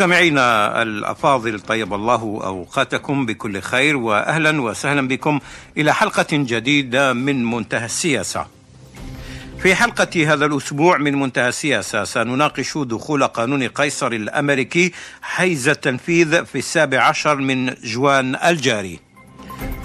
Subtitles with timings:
[0.00, 5.40] مستمعينا الأفاضل طيب الله أوقاتكم بكل خير واهلا وسهلا بكم
[5.76, 8.46] إلى حلقة جديدة من منتهى السياسة.
[9.62, 14.92] في حلقة هذا الأسبوع من منتهى السياسة سنناقش دخول قانون قيصر الأمريكي
[15.22, 19.00] حيز التنفيذ في السابع عشر من جوان الجاري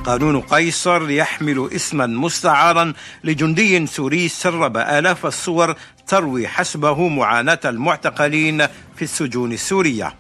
[0.06, 2.94] قانون قيصر يحمل اسما مستعارا
[3.24, 5.76] لجندي سوري سرب آلاف الصور
[6.08, 10.16] تروي حسبه معاناة المعتقلين في السجون السورية.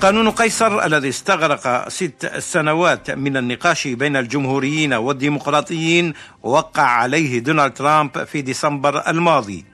[0.00, 8.24] قانون قيصر الذي استغرق ست سنوات من النقاش بين الجمهوريين والديمقراطيين وقع عليه دونالد ترامب
[8.24, 9.64] في ديسمبر الماضي.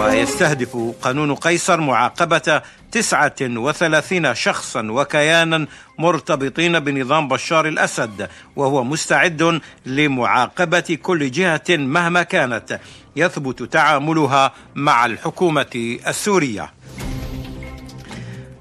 [0.00, 5.66] ويستهدف قانون قيصر معاقبة تسعة وثلاثين شخصا وكيانا
[5.98, 12.80] مرتبطين بنظام بشار الأسد وهو مستعد لمعاقبة كل جهة مهما كانت.
[13.18, 16.72] يثبت تعاملها مع الحكومة السورية.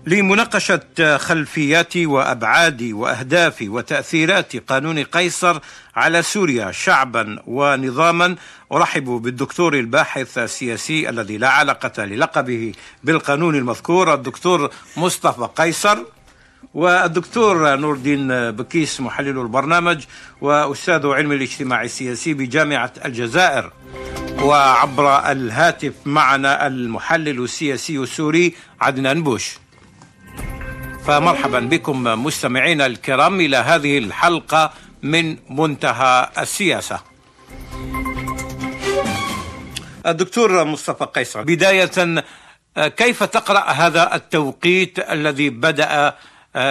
[0.05, 5.59] لمناقشة خلفيات وأبعاد وأهداف وتأثيرات قانون قيصر
[5.95, 8.35] على سوريا شعبا ونظاما
[8.71, 12.71] أرحب بالدكتور الباحث السياسي الذي لا علاقة للقبه
[13.03, 15.97] بالقانون المذكور الدكتور مصطفى قيصر.
[16.73, 20.03] والدكتور نور الدين بكيس محلل البرنامج
[20.41, 23.71] وأستاذ علم الاجتماع السياسي بجامعة الجزائر.
[24.43, 29.57] وعبر الهاتف معنا المحلل السياسي السوري عدنان بوش
[31.05, 36.99] فمرحبا بكم مستمعينا الكرام إلى هذه الحلقة من منتهى السياسة.
[40.07, 42.23] الدكتور مصطفى قيصر بداية
[42.77, 46.13] كيف تقرأ هذا التوقيت الذي بدأ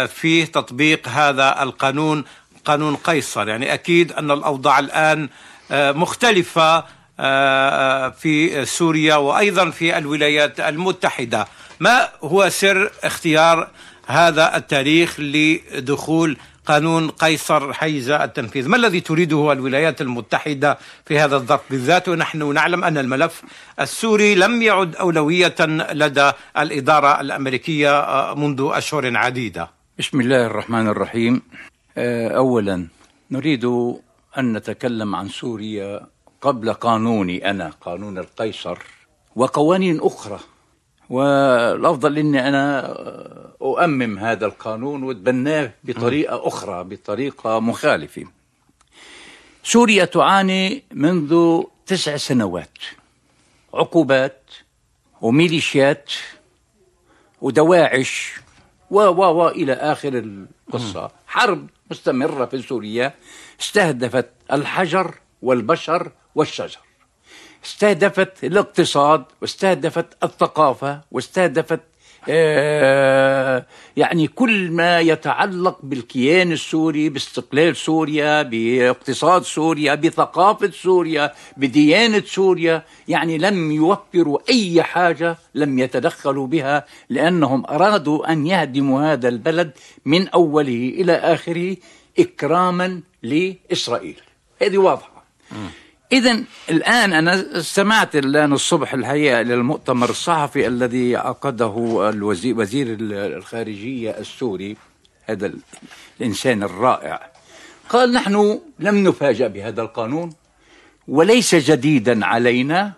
[0.06, 2.24] فيه تطبيق هذا القانون
[2.64, 5.28] قانون قيصر يعني أكيد أن الأوضاع الآن
[5.70, 6.84] مختلفة
[8.20, 11.46] في سوريا وأيضا في الولايات المتحدة.
[11.80, 13.68] ما هو سر اختيار
[14.06, 21.60] هذا التاريخ لدخول قانون قيصر حيز التنفيذ؟ ما الذي تريده الولايات المتحدة في هذا الظرف
[21.70, 23.42] بالذات؟ ونحن نعلم أن الملف
[23.80, 25.54] السوري لم يعد أولوية
[25.92, 28.04] لدى الإدارة الأمريكية
[28.36, 29.70] منذ أشهر عديدة.
[29.98, 31.42] بسم الله الرحمن الرحيم.
[32.36, 32.86] أولا
[33.30, 33.64] نريد
[34.38, 36.00] أن نتكلم عن سوريا
[36.40, 38.78] قبل قانوني أنا قانون القيصر
[39.36, 40.40] وقوانين أخرى.
[41.10, 42.86] والأفضل إني أنا
[43.62, 48.24] أؤمم هذا القانون وأتبناه بطريقة أخرى بطريقة مخالفة.
[49.64, 52.78] سوريا تعاني منذ تسع سنوات.
[53.74, 54.42] عقوبات
[55.20, 56.12] وميليشيات
[57.40, 58.34] ودواعش
[58.90, 63.14] و و و إلى آخر القصة، حرب مستمرة في سوريا
[63.60, 66.78] استهدفت الحجر والبشر والشجر.
[67.64, 71.80] استهدفت الاقتصاد واستهدفت الثقافة واستهدفت
[72.28, 73.66] آه
[73.96, 83.38] يعني كل ما يتعلق بالكيان السوري باستقلال سوريا باقتصاد سوريا بثقافة سوريا بديانة سوريا يعني
[83.38, 89.72] لم يوفروا أي حاجة لم يتدخلوا بها لأنهم أرادوا أن يهدموا هذا البلد
[90.04, 91.76] من أوله إلى آخره
[92.18, 94.20] إكراما لإسرائيل
[94.62, 95.15] هذه واضحة.
[96.12, 104.76] إذا الآن أنا استمعت الآن الصبح الحقيقة للمؤتمر الصحفي الذي عقده الوزير وزير الخارجية السوري
[105.24, 105.52] هذا
[106.20, 107.30] الإنسان الرائع.
[107.88, 110.32] قال نحن لم نفاجأ بهذا القانون
[111.08, 112.92] وليس جديدا علينا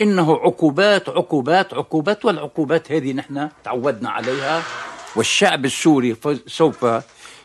[0.00, 4.62] إنه عقوبات عقوبات عقوبات والعقوبات هذه نحن تعودنا عليها
[5.16, 6.84] والشعب السوري سوف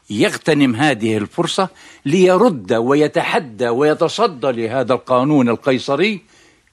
[0.09, 1.69] يغتنم هذه الفرصة
[2.05, 6.21] ليرد ويتحدى ويتصدى لهذا القانون القيصري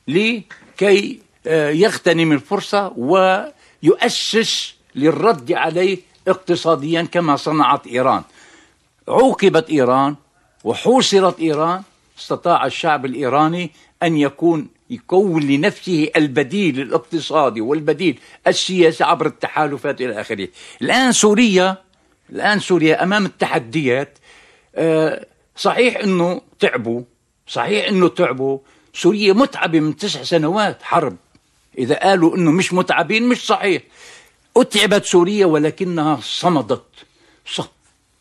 [0.08, 5.98] لكي يغتنم الفرصة ويؤسس للرد عليه
[6.28, 8.22] اقتصاديا كما صنعت إيران.
[9.08, 10.16] عوقبت إيران
[10.64, 11.82] وحوصرت إيران
[12.18, 13.70] استطاع الشعب الإيراني
[14.02, 20.48] أن يكون يكون لنفسه البديل الاقتصادي والبديل السياسي عبر التحالفات إلى آخره.
[20.82, 21.76] الآن سوريا
[22.30, 24.18] الآن سوريا أمام التحديات.
[25.56, 27.02] صحيح أنه تعبوا
[27.46, 28.58] صحيح أنه تعبوا.
[28.94, 31.16] سوريا متعبة من تسع سنوات حرب.
[31.78, 33.82] إذا قالوا أنه مش متعبين مش صحيح.
[34.56, 36.84] أتعبت سوريا ولكنها صمدت.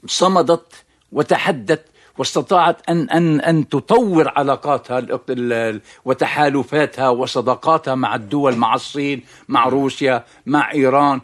[0.05, 0.73] صمدت
[1.11, 1.85] وتحدت
[2.17, 5.07] واستطاعت أن أن أن تطور علاقاتها
[6.05, 11.21] وتحالفاتها وصداقاتها مع الدول مع الصين مع روسيا مع إيران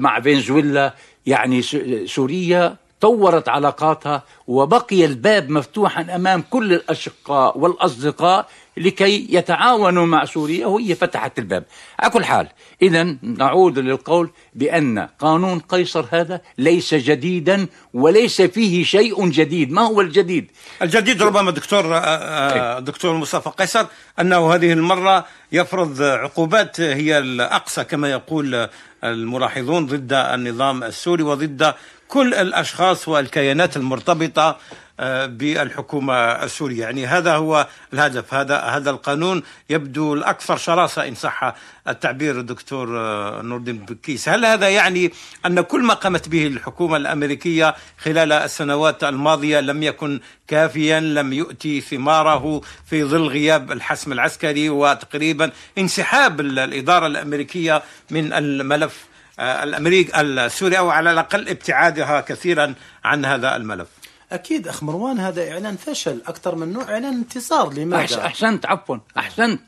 [0.00, 0.94] مع فنزويلا.
[1.26, 1.62] يعني
[2.06, 10.94] سوريا طورت علاقاتها وبقي الباب مفتوحا أمام كل الأشقاء والأصدقاء لكي يتعاونوا مع سوريا وهي
[10.94, 11.64] فتحت الباب.
[12.00, 12.48] على كل حال
[12.82, 19.72] إذا نعود للقول بأن قانون قيصر هذا ليس جديدا وليس فيه شيء جديد.
[19.72, 20.50] ما هو الجديد؟
[20.82, 23.86] الجديد ربما دكتور آه، آه، دكتور مصطفى قيصر
[24.20, 28.68] أنه هذه المرة يفرض عقوبات هي الأقصى كما يقول
[29.04, 31.74] الملاحظون ضد النظام السوري وضد
[32.14, 34.58] كل الأشخاص والكيانات المرتبطة
[35.00, 36.80] آه، بالحكومة السورية.
[36.80, 38.34] يعني هذا هو الهدف.
[38.34, 41.54] هذا هذا القانون يبدو الأكثر شراسة إن صح
[41.88, 44.28] التعبير الدكتور آه، نور الدين بكيس.
[44.28, 45.12] هل هذا يعني
[45.46, 51.80] أن كل ما قامت به الحكومة الأمريكية خلال السنوات الماضية لم يكن كافيا لم يؤتي
[51.80, 60.90] ثماره في ظل غياب الحسم العسكري وتقريبا انسحاب الإدارة الأمريكية من الملف الأمريكي السوري أو
[60.90, 63.88] على الأقل ابتعادها كثيرا عن هذا الملف
[64.32, 69.60] أكيد أخ مروان هذا إعلان فشل أكثر من نوع إعلان انتصار لماذا؟ أحسنت عفوا أحسنت.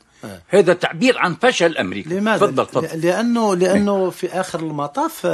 [0.47, 2.09] هذا تعبير عن فشل أمريكا.
[2.09, 3.01] لماذا؟ تفضل تفضل.
[3.01, 5.27] لأنه لأنه في آخر المطاف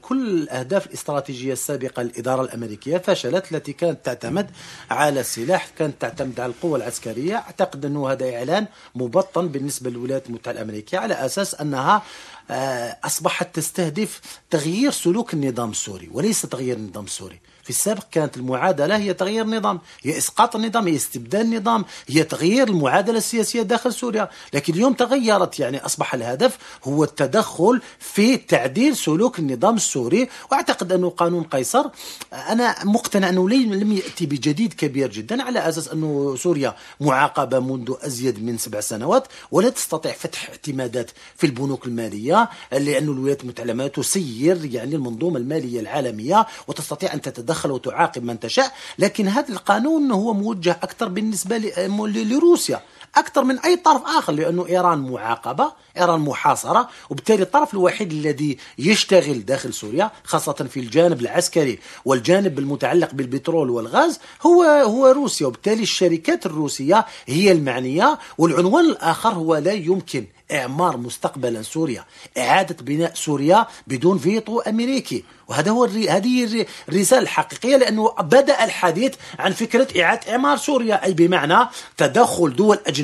[0.00, 4.50] كل الأهداف الاستراتيجية السابقة للإدارة الأمريكية فشلت التي كانت تعتمد
[4.90, 7.36] على السلاح كانت تعتمد على القوة العسكرية.
[7.36, 12.02] أعتقد أنه هذا إعلان مبطن بالنسبة للولايات المتحدة الأمريكية على أساس أنها
[12.50, 14.20] آه، أصبحت تستهدف
[14.50, 17.40] تغيير سلوك النظام السوري وليس تغيير النظام السوري.
[17.70, 22.68] في السابق كانت المعادلة هي تغيير النظام هي إسقاط النظام هي استبدال النظام هي تغيير
[22.68, 24.28] المعادلة السياسية داخل سوريا.
[24.54, 30.28] لكن اليوم تغيرت يعني أصبح الهدف هو التدخل في تعديل سلوك النظام السوري.
[30.52, 31.84] وأعتقد أنه قانون قيصر
[32.32, 38.44] أنا مقتنع أنه لم يأتي بجديد كبير جدا على أساس أنه سوريا معاقبة منذ أزيد
[38.44, 44.94] من سبع سنوات ولا تستطيع فتح اعتمادات في البنوك المالية لأن الولايات المتحدة تسير يعني
[44.94, 50.78] المنظومة المالية العالمية وتستطيع أن تتدخل تتدخل وتعاقب من تشاء لكن هذا القانون هو موجه
[50.82, 52.80] أكثر بالنسبة لروسيا.
[53.16, 59.44] أكثر من أي طرف آخر لأنه إيران معاقبة إيران محاصرة وبالتالي الطرف الوحيد الذي يشتغل
[59.44, 65.46] داخل سوريا خاصة في الجانب العسكري والجانب المتعلق بالبترول والغاز هو هو روسيا.
[65.46, 72.04] وبالتالي الشركات الروسية هي المعنية والعنوان الآخر هو لا يمكن إعمار مستقبلا سوريا
[72.38, 75.24] إعادة بناء سوريا بدون فيتو أمريكي.
[75.48, 76.08] وهذا هو الري...
[76.08, 82.78] هذه الرسالة الحقيقية لأنه بدأ الحديث عن فكرة إعادة إعمار سوريا أي بمعنى تدخل دول
[82.86, 82.99] أجنبية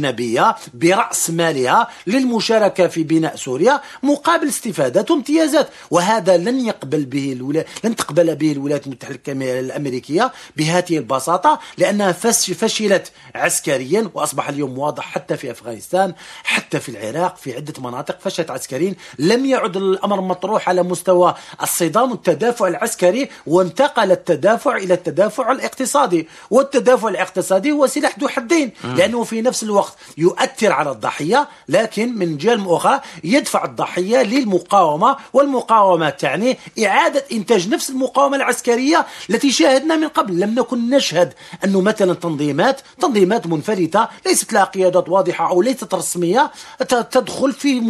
[0.75, 5.69] برأس مالها للمشاركة في بناء سوريا مقابل استفادات وامتيازات.
[5.91, 7.65] وهذا لن يقبل به الولا...
[7.85, 15.37] لن تقبل به الولايات المتحدة الأمريكية بهذه البساطة لأنها فشلت عسكريا وأصبح اليوم واضح حتى
[15.37, 16.15] في أفغانستان
[16.45, 18.95] حتى في العراق في عدة مناطق فشلت عسكريا.
[19.19, 26.29] لم يعد الأمر مطروح على مستوى الصدام التدافع العسكري وانتقل التدافع إلى التدافع الاقتصادي.
[26.51, 29.86] والتدافع الاقتصادي هو سلاح ذو حدين لأنه في نفس الوقت
[30.19, 37.91] يؤثر على الضحية لكن من جهة أخرى يدفع الضحية للمقاومة والمقاومة تعني إعادة إنتاج نفس
[37.91, 40.41] المقاومة العسكرية التي شاهدنا من قبل.
[40.41, 41.33] لم نكن نشهد
[41.65, 46.51] أنه مثلا تنظيمات تنظيمات منفلتة ليست لها قيادات واضحة أو ليست رسمية
[46.89, 47.81] تدخل في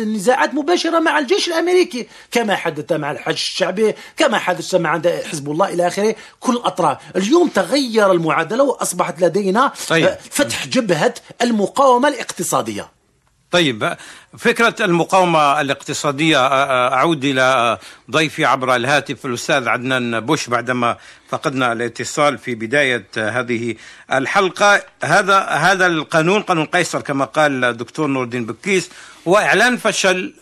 [0.00, 2.06] نزاعات مباشرة مع الجيش الأمريكي.
[2.30, 6.14] كما حدث مع الحج الشعبي كما حدث مع حزب الله إلى آخره.
[6.40, 6.98] كل الأطراف.
[7.16, 10.16] اليوم تغير المعادلة وأصبحت لدينا طيب.
[10.30, 11.14] فتح جبهة
[11.46, 12.88] المقاومة الاقتصادية.
[13.50, 13.96] طيب
[14.38, 16.46] فكرة المقاومة الاقتصادية
[16.94, 17.78] أعود إلى
[18.10, 20.96] ضيفي عبر الهاتف الأستاذ عدنان بوش بعدما
[21.28, 23.74] فقدنا الاتصال في بداية هذه
[24.12, 24.82] الحلقة.
[25.04, 28.90] هذا هذا القانون قانون قيصر كما قال الدكتور نور الدين بكيس
[29.28, 30.34] هو إعلان فشل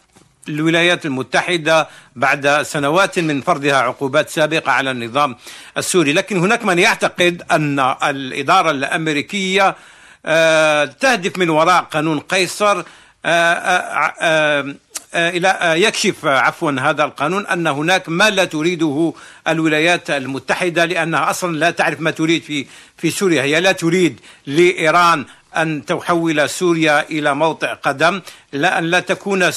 [0.49, 5.37] الولايات المتحدة بعد سنوات من فرضها عقوبات سابقة على النظام
[5.76, 6.12] السوري.
[6.12, 9.76] لكن هناك من يعتقد أن الإدارة الأمريكية
[11.00, 12.82] تهدف من وراء قانون قيصر.
[13.26, 14.74] آه، آه،
[15.14, 19.12] إلى يكشف عفوا هذا القانون أن هناك ما لا تريده
[19.48, 22.66] الولايات المتحدة لأنها أصلا لا تعرف ما تريد في
[22.96, 23.42] في سوريا.
[23.42, 25.24] هي لا تريد لإيران
[25.56, 28.20] أن تحول سوريا إلى موطئ قدم
[28.52, 29.50] لا أن لا تكون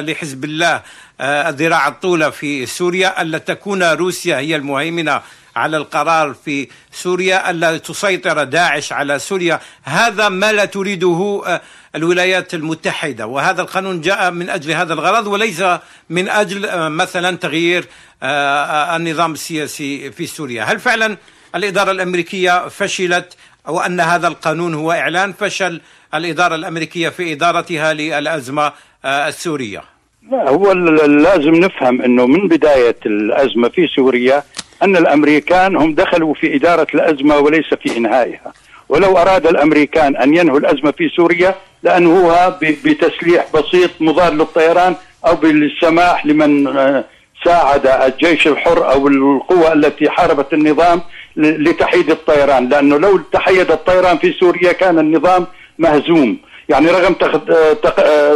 [0.00, 0.82] لحزب الله.
[1.22, 5.22] الذراع الطولة في سوريا ألا تكون روسيا هي المهيمنة
[5.56, 11.60] على القرار في سوريا ألا تسيطر داعش على سوريا؟ هذا ما لا تريده آه،
[11.94, 13.26] الولايات المتحدة.
[13.26, 15.62] وهذا القانون جاء من أجل هذا الغرض وليس
[16.10, 17.84] من أجل آه، مثلا تغيير
[18.22, 20.64] آه، النظام السياسي في سوريا.
[20.64, 21.16] هل فعلا
[21.54, 23.36] الإدارة الأمريكية فشلت
[23.68, 25.80] أو أن هذا القانون هو إعلان فشل
[26.14, 28.72] الإدارة الأمريكية في إدارتها للأزمة
[29.04, 29.92] السورية؟
[30.30, 34.42] لا هو لازم نفهم أنه من بداية الأزمة في سوريا
[34.82, 38.52] أن الأمريكان هم دخلوا في إدارة الأزمة وليس في إنهائها.
[38.88, 44.94] ولو أراد الأمريكان أن ينهوا الأزمة في سوريا لأنهوها بتسليح بسيط مضاد للطيران
[45.26, 47.04] أو بالسماح لمن آه،
[47.44, 51.00] ساعد الجيش الحر أو القوى التي حاربت النظام
[51.36, 52.68] لتحييد الطيران.
[52.68, 55.46] لأنه لو تحيد الطيران في سوريا كان النظام
[55.78, 56.38] مهزوم.
[56.68, 57.16] يعني رغم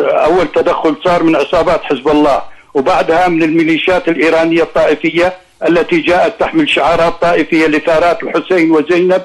[0.09, 2.43] أول تدخل صار من عصابات حزب الله
[2.75, 5.33] وبعدها من الميليشيات الإيرانية الطائفية
[5.69, 9.23] التي جاءت تحمل شعارات طائفية لثارات الحسين وزينب.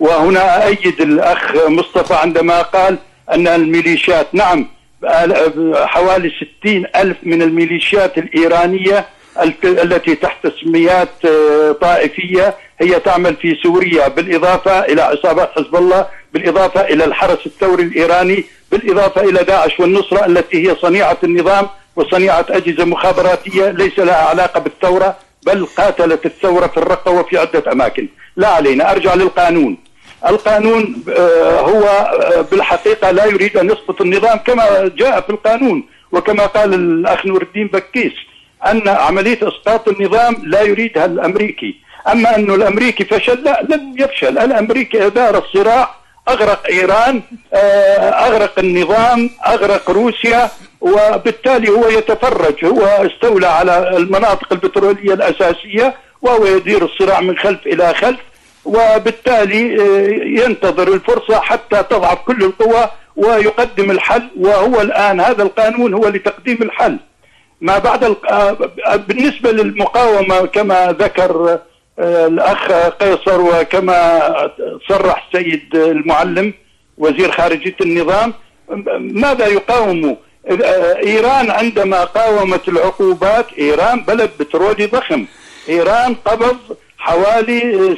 [0.00, 2.98] وهنا أيد الأخ مصطفى عندما قال
[3.32, 4.66] أن الميليشيات نعم
[5.74, 9.04] حوالي ستين ألف من الميليشيات الإيرانية
[9.64, 16.80] التي تحت تسميات آه، طائفية هي تعمل في سوريا بالإضافة إلى عصابات حزب الله بالإضافة
[16.80, 21.66] إلى الحرس الثوري الإيراني بالإضافة إلى داعش والنصرة التي هي صنيعة النظام
[21.96, 25.16] وصنيعة أجهزة مخابراتية ليس لها علاقة بالثورة
[25.46, 28.08] بل قاتلت الثورة في الرقة وفي عدة أماكن.
[28.36, 29.76] لا علينا أرجع للقانون.
[30.28, 36.46] القانون آه، هو آه، بالحقيقة لا يريد أن يسقط النظام كما جاء في القانون وكما
[36.46, 38.12] قال الأخ نور الدين بكيس
[38.66, 41.83] أن عملية إسقاط النظام لا يريدها الأمريكي.
[42.12, 44.38] أما أنه الأمريكي فشل لا لم يفشل.
[44.38, 45.94] الأمريكي أدار الصراع
[46.28, 47.22] أغرق إيران
[47.54, 56.46] آه، أغرق النظام أغرق روسيا وبالتالي هو يتفرج هو استولى على المناطق البترولية الأساسية وهو
[56.46, 58.20] يدير الصراع من خلف إلى خلف
[58.64, 66.08] وبالتالي آه، ينتظر الفرصة حتى تضعف كل القوى ويقدم الحل وهو الآن هذا القانون هو
[66.08, 66.96] لتقديم الحل.
[67.60, 68.56] ما بعد آه،
[68.96, 71.58] بالنسبة للمقاومة كما ذكر
[71.98, 74.50] الأخ قيصر وكما
[74.88, 76.54] صرح السيد المعلم
[76.98, 78.32] وزير خارجية النظام
[78.98, 80.16] ماذا يقاوم؟
[81.06, 85.26] إيران عندما قاومت العقوبات إيران بلد بترولي ضخم.
[85.68, 86.56] إيران قبض
[86.98, 87.96] حوالي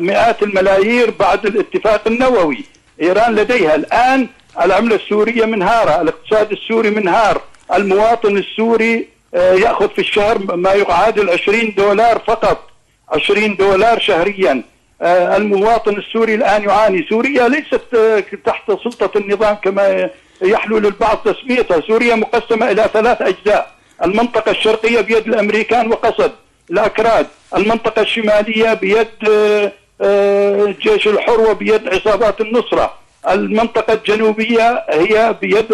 [0.00, 2.64] مئات الملايير بعد الاتفاق النووي.
[3.02, 4.28] إيران لديها الآن
[4.62, 7.40] العملة السورية منهارة الاقتصاد السوري منهار
[7.74, 12.70] المواطن السوري آه، يأخذ في الشهر ما يعادل 20 دولار فقط.
[13.14, 14.62] 20 دولار شهريا.
[15.02, 17.06] آه، المواطن السوري الآن يعاني.
[17.10, 20.10] سوريا ليست آه، تحت سلطة النظام كما
[20.42, 21.80] يحلو للبعض تسميتها.
[21.80, 23.70] سوريا مقسمة إلى ثلاث أجزاء.
[24.04, 26.32] المنطقة الشرقية بيد الأمريكان وقصد
[26.70, 27.26] الأكراد.
[27.56, 29.08] المنطقة الشمالية بيد
[30.00, 32.94] الجيش الحر وبيد عصابات النصرة.
[33.28, 35.66] المنطقة الجنوبية هي بيد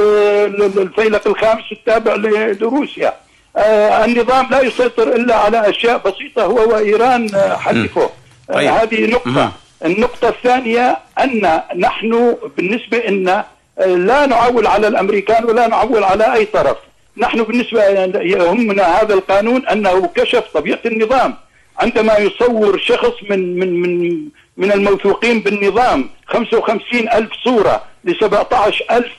[0.78, 3.08] الفيلق الخامس التابع لروسيا.
[3.08, 7.28] آه النظام لا يسيطر إلا على أشياء بسيطة هو وإيران
[7.58, 8.10] حلفه
[8.50, 8.68] آه طيب.
[8.70, 9.52] هذه نقطة.
[9.84, 13.44] النقطة الثانية أن نحن بالنسبة لنا
[13.78, 16.76] آه، لا نعول على الأمريكان ولا نعول على أي طرف.
[17.16, 17.84] نحن بالنسبة
[18.20, 21.34] يهمنا هذا القانون أنه كشف طبيعة النظام.
[21.78, 29.12] عندما يصور شخص من من من من الموثوقين بالنظام 55 ألف صورة ل 17 ألف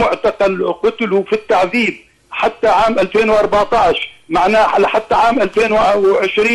[0.00, 1.94] معتقل قتلوا في التعذيب.
[2.34, 6.48] حتى عام 2014 معناه لحتى عام 2020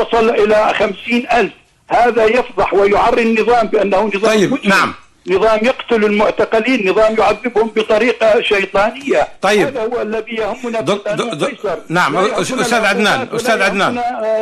[0.00, 0.96] وصل إلى 50
[1.32, 1.52] ألف.
[1.88, 4.68] هذا يفضح ويعري النظام بأنه نظام طيب مجرم.
[4.68, 4.94] نعم.
[5.28, 9.28] نظام يقتل المعتقلين نظام يعذبهم بطريقة شيطانية.
[9.42, 9.66] طيب.
[9.66, 13.94] هذا هو الذي يهمنا دك دك نعم أستاذ عدنان أستاذ عدنان.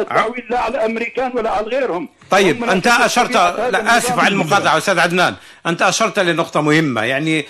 [0.08, 2.08] تعويل لا على الأمريكان ولا على غيرهم.
[2.30, 3.32] طيب أنت أشرت
[3.72, 5.34] لا آسف على المقاطعة أستاذ عدنان.
[5.66, 7.46] أنت أشرت لنقطة مهمة يعني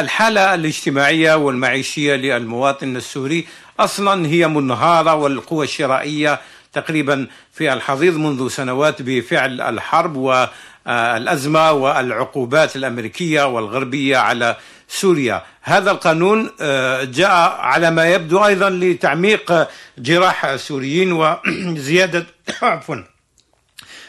[0.00, 3.46] الحالة الاجتماعية والمعيشية للمواطن السوري
[3.80, 6.40] أصلا هي منهارة والقوى الشرائية
[6.72, 10.46] تقريبا في الحضيض منذ سنوات بفعل الحرب و
[10.88, 14.56] الأزمة والعقوبات الأمريكية والغربية على
[14.88, 15.42] سوريا.
[15.62, 19.68] هذا القانون آه، جاء على ما يبدو أيضا لتعميق
[19.98, 22.26] جراح السوريين وزيادة
[22.62, 22.96] عفوا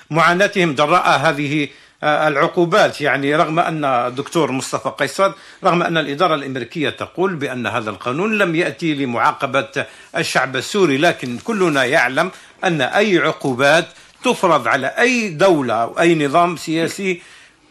[0.09, 1.67] معاناتهم جراء هذه
[2.03, 3.01] آه، العقوبات.
[3.01, 5.31] يعني رغم أن الدكتور مصطفى قيصر
[5.63, 9.85] رغم أن الإدارة الأمريكية تقول بأن هذا القانون لم يأتي لمعاقبة
[10.17, 12.31] الشعب السوري لكن كلنا يعلم
[12.63, 13.87] أن أي عقوبات
[14.23, 17.21] تفرض على أي دولة أو أي نظام سياسي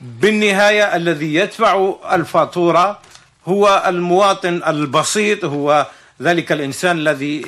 [0.01, 2.99] بالنهاية الذي يدفع الفاتورة
[3.47, 5.87] هو المواطن البسيط هو
[6.23, 7.41] ذلك الإنسان الذي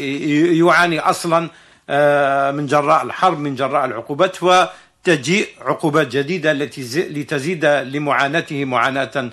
[0.59, 1.51] يعاني أصلا
[1.91, 6.81] آه، من جراء الحرب من جراء العقوبات وتجيء عقوبات جديدة التي
[7.11, 9.31] لتزيد لمعاناته معاناة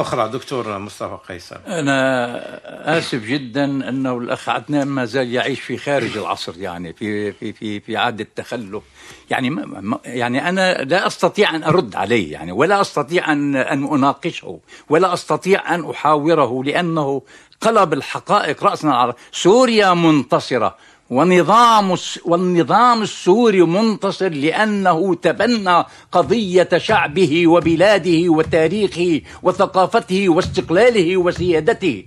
[0.00, 1.56] أخرى دكتور مصطفى قيصر.
[1.66, 7.52] أنا آسف جدا أنه الأخ عدنان ما زال يعيش في خارج العصر يعني في في
[7.52, 8.82] في في عاد التخلف
[9.30, 9.56] يعني
[10.04, 15.74] يعني أنا لا أستطيع أن أرد عليه يعني ولا أستطيع أن أن أناقشه ولا أستطيع
[15.74, 17.22] أن أحاوره لأنه
[17.60, 20.76] قلب الحقائق رأسا على سوريا منتصرة.
[21.12, 32.04] ونظام والنظام السوري منتصر لأنه تبنى قضية شعبه وبلاده وتاريخه وثقافته واستقلاله وسيادته.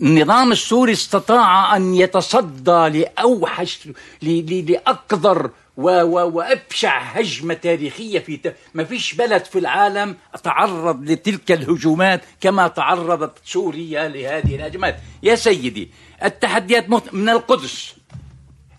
[0.00, 3.88] النظام السوري استطاع أن يتصدى لأوحش
[4.22, 8.56] لأقذر وأبشع هجمة تاريخية في ت...
[8.74, 14.96] ما فيش بلد في العالم تعرض لتلك الهجومات كما تعرضت سوريا لهذه الهجمات.
[15.22, 15.90] يا سيدي
[16.24, 17.97] التحديات من القدس.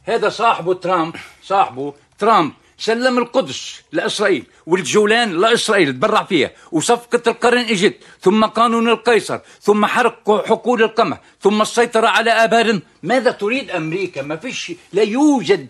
[0.10, 7.96] هذا صاحبه ترامب صاحبه ترامب سلم القدس لإسرائيل والجولان لإسرائيل تبرع فيها وصفقة القرن إجت
[8.22, 14.36] ثم قانون القيصر ثم حرق حقول القمح ثم السيطرة على آبار ماذا تريد أمريكا؟ ما
[14.36, 15.68] فيش لا يوجد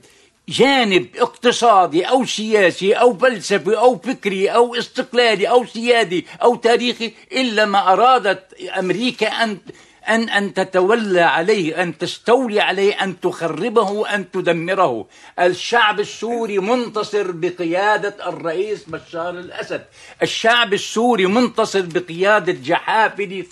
[0.49, 7.65] جانب اقتصادي أو سياسي أو فلسفي أو فكري أو استقلالي أو سيادي أو تاريخي إلا
[7.65, 9.57] ما أرادت أمريكا أن
[10.09, 15.07] أن أن تتولى عليه أن تستولي عليه أن تخربه أن تدمره.
[15.39, 19.85] الشعب السوري منتصر بقيادة الرئيس بشار الأسد.
[20.21, 23.45] الشعب السوري منتصر بقيادة جحافل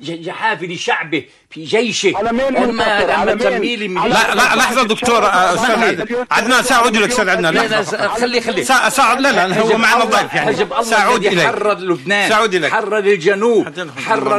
[0.00, 1.24] جحافل شعبه.
[1.54, 2.12] في جيشه.
[2.16, 7.28] على مين منتصر على مين؟ لا لا لحظة دكتور آه، أستاذ عدنان ساعود لك أستاذ
[7.28, 10.52] عدنان خلي خلي ساعود لا لا هو معنا ضيف يعني.
[10.52, 13.68] حزب الله ساعود الذي حرر لبنان ساعود لك حرر الجنوب
[14.06, 14.36] حرر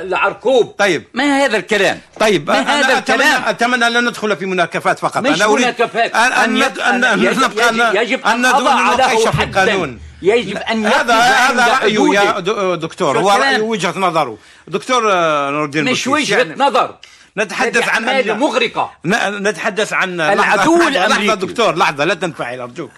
[0.00, 1.04] العرقوب طيب.
[1.14, 5.18] ما هذا الكلام؟ طيب ما هذا الكلام؟ أتمنى أن ندخل في مناكفات فقط.
[5.18, 6.14] مش أنا أريد مناكفات.
[6.14, 13.18] ان أن نبقى يجب ان نضع في القانون يجب ان هذا هذا رايه يا دكتور
[13.18, 14.38] هو وجهة نظره.
[14.68, 16.96] دكتور آه، نور الدين مش وجهة نظر.
[17.36, 18.92] نتحدث عن أن مغرقة.
[19.06, 22.90] نتحدث عن العدو الأمريكي لحظة دكتور لحظة لا تنفعل أرجوك.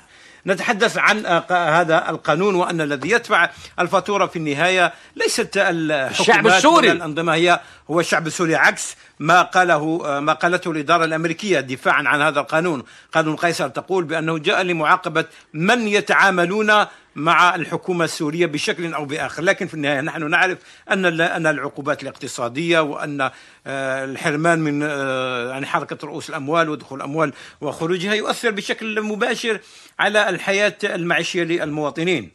[0.46, 6.90] نتحدث عن هذا القانون وأن الذي يدفع الفاتورة في النهاية ليست الشعب السوري.
[6.90, 12.40] الأنظمة هي هو الشعب السوري عكس ما قاله ما قالته الإدارة الأمريكية دفاعا عن هذا
[12.40, 12.82] القانون،
[13.14, 19.42] قانون قيصر تقول بأنه جاء لمعاقبة من يتعاملون مع الحكومة السورية بشكل أو بآخر.
[19.42, 20.58] لكن في النهاية نحن نعرف
[20.90, 23.20] أن أن العقوبات الاقتصادية وأن
[23.66, 29.60] آه، الحرمان من آه، يعني حركة رؤوس الأموال ودخول الأموال وخروجها يؤثر بشكل مباشر
[29.98, 32.30] على الحياة المعيشية للمواطنين.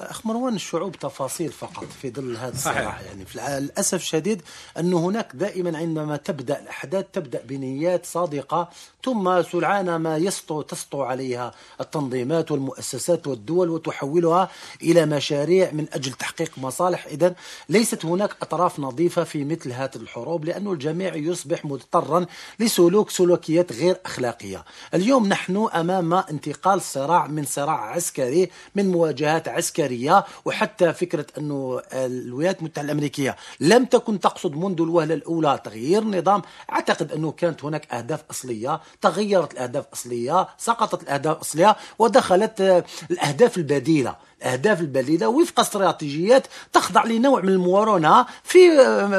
[0.00, 3.00] أخ مروان الشعوب تفاصيل فقط في ظل هذا الصراع.
[3.00, 3.24] يعني
[3.60, 4.42] للأسف الشديد
[4.78, 8.70] انه هناك دائما عندما تبدأ الأحداث تبدأ بنيات صادقة
[9.04, 11.54] ثم سرعان ما يسطو تسطو عليها.
[11.80, 14.48] التنظيمات والمؤسسات والدول وتحولها
[14.82, 17.06] إلى مشاريع من أجل تحقيق مصالح.
[17.06, 17.34] اذا
[17.68, 22.26] ليست هناك أطراف نظيفة في مثل هذه الحروب لأنه الجميع يصبح مضطرا
[22.60, 24.64] لسلوك سلوكيات غير أخلاقية.
[24.94, 32.58] اليوم نحن أمام انتقال صراع من صراع عسكري من مواجهات العسكرية وحتى فكرة أنه الولايات
[32.58, 38.24] المتحدة الأمريكية لم تكن تقصد منذ الوهلة الأولى تغيير النظام أعتقد أنه كانت هناك أهداف
[38.30, 44.16] أصلية تغيرت الأهداف الأصلية سقطت الأهداف الأصلية ودخلت الأهداف البديلة.
[44.42, 48.58] الأهداف البديلة وفق استراتيجيات تخضع لنوع من المرونة في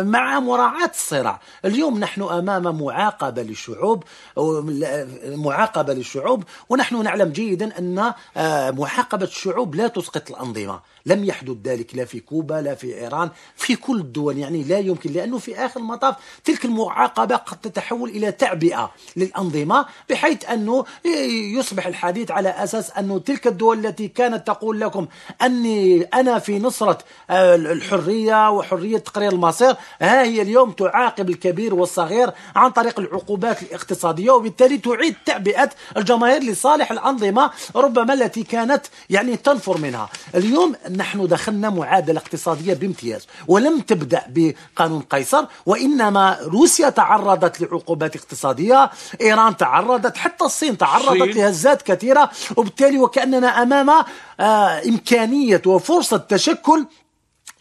[0.07, 1.41] مع مراعاة الصراع.
[1.65, 4.03] اليوم نحن أمام معاقبة للشعوب
[5.25, 10.79] معاقبة للشعوب ونحن نعلم جيدا أن آه، معاقبة الشعوب لا تسقط الأنظمة.
[11.05, 14.37] لم يحدث ذلك لا في كوبا لا في إيران في كل الدول.
[14.37, 20.45] يعني لا يمكن لأنه في آخر المطاف تلك المعاقبة قد تتحول إلى تعبئة للأنظمة بحيث
[20.49, 20.85] أنه
[21.57, 25.07] يصبح الحديث على أساس أنه تلك الدول التي كانت تقول لكم
[25.41, 26.97] أني أنا في نصرة
[27.29, 29.75] آه، الحرية وحرية تقرير المصير.
[30.01, 36.91] ها هي اليوم تعاقب الكبير والصغير عن طريق العقوبات الاقتصادية وبالتالي تعيد تعبئة الجماهير لصالح
[36.91, 40.09] الأنظمة ربما التي كانت يعني تنفر منها.
[40.35, 48.91] اليوم نحن دخلنا معادلة اقتصادية بامتياز ولم تبدأ بقانون قيصر وإنما روسيا تعرضت لعقوبات اقتصادية
[49.21, 53.89] إيران تعرضت حتى الصين تعرضت لهزات كثيرة وبالتالي وكأننا أمام
[54.39, 56.85] آه إمكانية وفرصة تشكل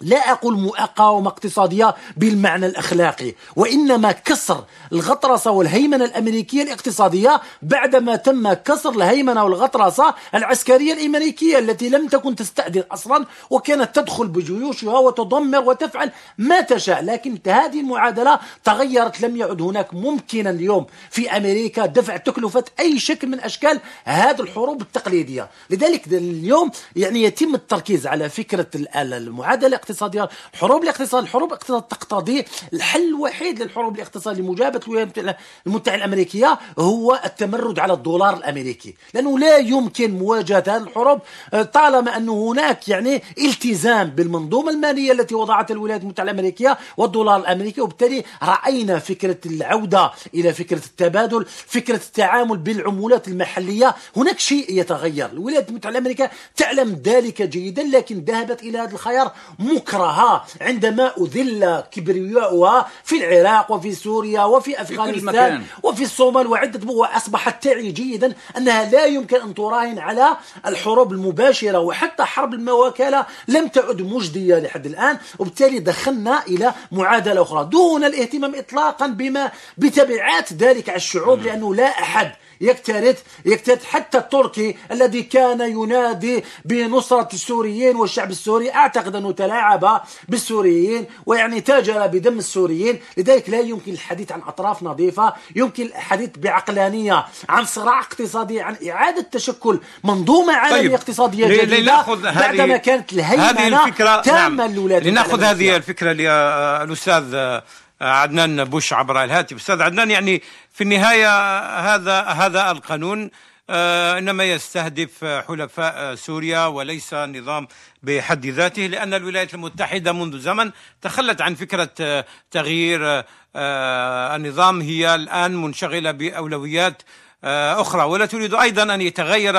[0.03, 8.91] لا أقول مقاومة اقتصادية بالمعنى الأخلاقي وإنما كسر الغطرسة والهيمنة الأمريكية الاقتصادية بعدما تم كسر
[8.91, 16.61] الهيمنة والغطرسة العسكرية الأمريكية التي لم تكن تستأذن أصلا وكانت تدخل بجيوشها وتدمر وتفعل ما
[16.61, 17.05] تشاء.
[17.05, 23.29] لكن هذه المعادلة تغيرت لم يعد هناك ممكنا اليوم في أمريكا دفع تكلفة أي شكل
[23.29, 25.49] من أشكال هذه الحروب التقليدية.
[25.71, 32.45] لذلك اليوم يعني يتم التركيز على فكرة المعادلة الاقتصادية الاقتصاديه الحروب الاقتصاد الحروب الاقتصاد تقتضي
[32.73, 39.57] الحل الوحيد للحروب الاقتصاد لمجابهه الولايات المتحده الأمريكية هو التمرد على الدولار الأمريكي لأنه لا
[39.57, 41.21] يمكن مواجهة هذه الحروب
[41.55, 47.81] آه، طالما أن هناك يعني التزام بالمنظومة المالية التي وضعتها الولايات المتحدة الأمريكية والدولار الأمريكي
[47.81, 53.95] وبالتالي رأينا فكرة العودة إلى فكرة التبادل فكرة التعامل بالعمولات المحلية.
[54.17, 59.33] هناك شيء يتغير الولايات المتحدة الأمريكية تعلم ذلك جيدا لكن ذهبت إلى هذا الخيار
[59.83, 67.93] مكرهه عندما أذل كبرياؤها في العراق وفي سوريا وفي أفغانستان وفي الصومال وعدة واصبحت تعي
[67.93, 74.55] جيدا أنها لا يمكن أن تراهن على الحروب المباشرة وحتى حرب المواكلة لم تعد مجدية
[74.59, 77.65] لحد الآن وبالتالي دخلنا إلى معادلة أخرى.
[77.65, 82.33] دون الاهتمام اطلاقا بما بتبعات ذلك على الشعوب لأنه لا أحد
[82.63, 91.07] يكترث يكترث حتى التركي الذي كان ينادي بنصرة السوريين والشعب السوري أعتقد أنه تلاعب بالسوريين
[91.27, 97.65] ويعني تاجر بدم السوريين لذلك لا يمكن الحديث عن أطراف نظيفة يمكن الحديث بعقلانية عن
[97.65, 100.95] صراع اقتصادي عن إعادة تشكل منظومة عالمية طيب.
[100.95, 103.91] اقتصادية جديدة بعدما كانت الهيمنة
[104.23, 104.89] تامة نعم.
[104.89, 107.61] لنأخذ هذه الفكرة للأستاذ
[108.03, 109.57] عدنان بوش عبر الهاتف.
[109.57, 113.31] أستاذ عدنان يعني في النهاية هذا هذا القانون
[113.71, 117.69] آه، إنما يستهدف حلفاء سوريا وليس نظام
[118.03, 120.71] بحد ذاته لأن الولايات المتحدة منذ زمن
[121.03, 123.25] تخلت عن فكرة آه، تغيير
[123.57, 127.03] آه، النظام هي الآن منشغلة بأولويات
[127.45, 128.05] أخرى.
[128.05, 129.55] ولا تريد أيضا أن يتغير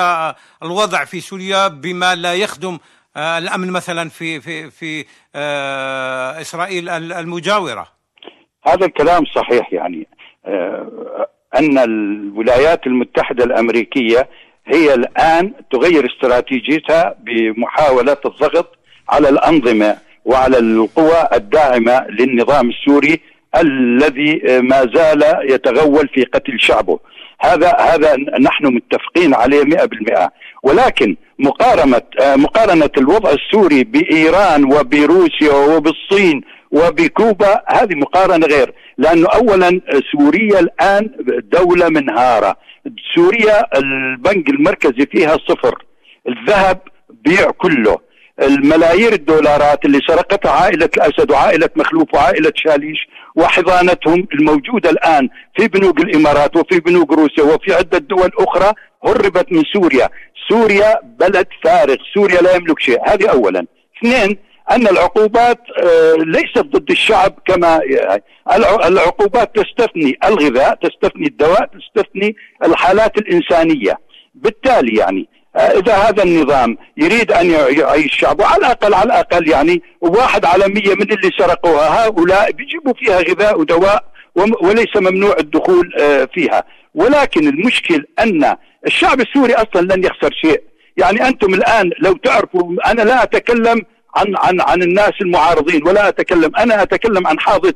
[0.62, 2.78] الوضع في سوريا بما لا يخدم
[3.16, 5.04] الأمن مثلا في في في
[6.40, 7.93] إسرائيل المجاورة.
[8.66, 10.06] هذا الكلام صحيح يعني.
[10.46, 14.28] آه، أن الولايات المتحدة الأمريكية
[14.66, 23.20] هي الآن تغير استراتيجيتها بمحاولة الضغط على الأنظمة وعلى القوى الداعمة للنظام السوري
[23.56, 26.98] الذي ما زال يتغول في قتل شعبه.
[27.40, 30.30] هذا هذا نحن متفقين عليه 100%
[30.62, 39.80] ولكن مقارنة آه، مقارنة الوضع السوري بإيران وبروسيا وبالصين وبكوبا هذه مقارنة غير لأنه أولا
[40.12, 41.10] سوريا الآن
[41.52, 42.56] دولة منهارة.
[43.14, 45.84] سوريا البنك المركزي فيها صفر.
[46.28, 46.78] الذهب
[47.10, 47.98] بيع كله.
[48.42, 52.98] الملايير الدولارات اللي سرقتها عائلة الأسد وعائلة مخلوف وعائلة شاليش
[53.36, 58.72] وحضانتهم الموجودة الآن في بنوك الإمارات وفي بنوك روسيا وفي عدة دول أخرى
[59.04, 60.08] هربت من سوريا.
[60.48, 62.98] سوريا بلد فارغ سوريا لا يملك شيء.
[63.08, 63.66] هذه أولا.
[63.98, 64.38] اثنين
[64.70, 67.80] أن العقوبات آه، ليست ضد الشعب كما
[68.86, 73.98] العقوبات تستثني الغذاء تستثني الدواء تستثني الحالات الإنسانية.
[74.34, 79.82] بالتالي يعني آه، إذا هذا النظام يريد أن يعيش الشعب وعلى الأقل على الأقل يعني
[80.00, 84.04] واحد على مية من اللي سرقوها هؤلاء بيجيبوا فيها غذاء ودواء
[84.62, 86.64] وليس ممنوع الدخول آه، فيها.
[86.94, 90.62] ولكن المشكل أن الشعب السوري أصلا لن يخسر شيء.
[90.96, 93.82] يعني أنتم الآن لو تعرفوا أنا لا أتكلم
[94.16, 96.56] عن عن عن الناس المعارضين ولا أتكلم.
[96.56, 97.74] أنا أتكلم عن حاضره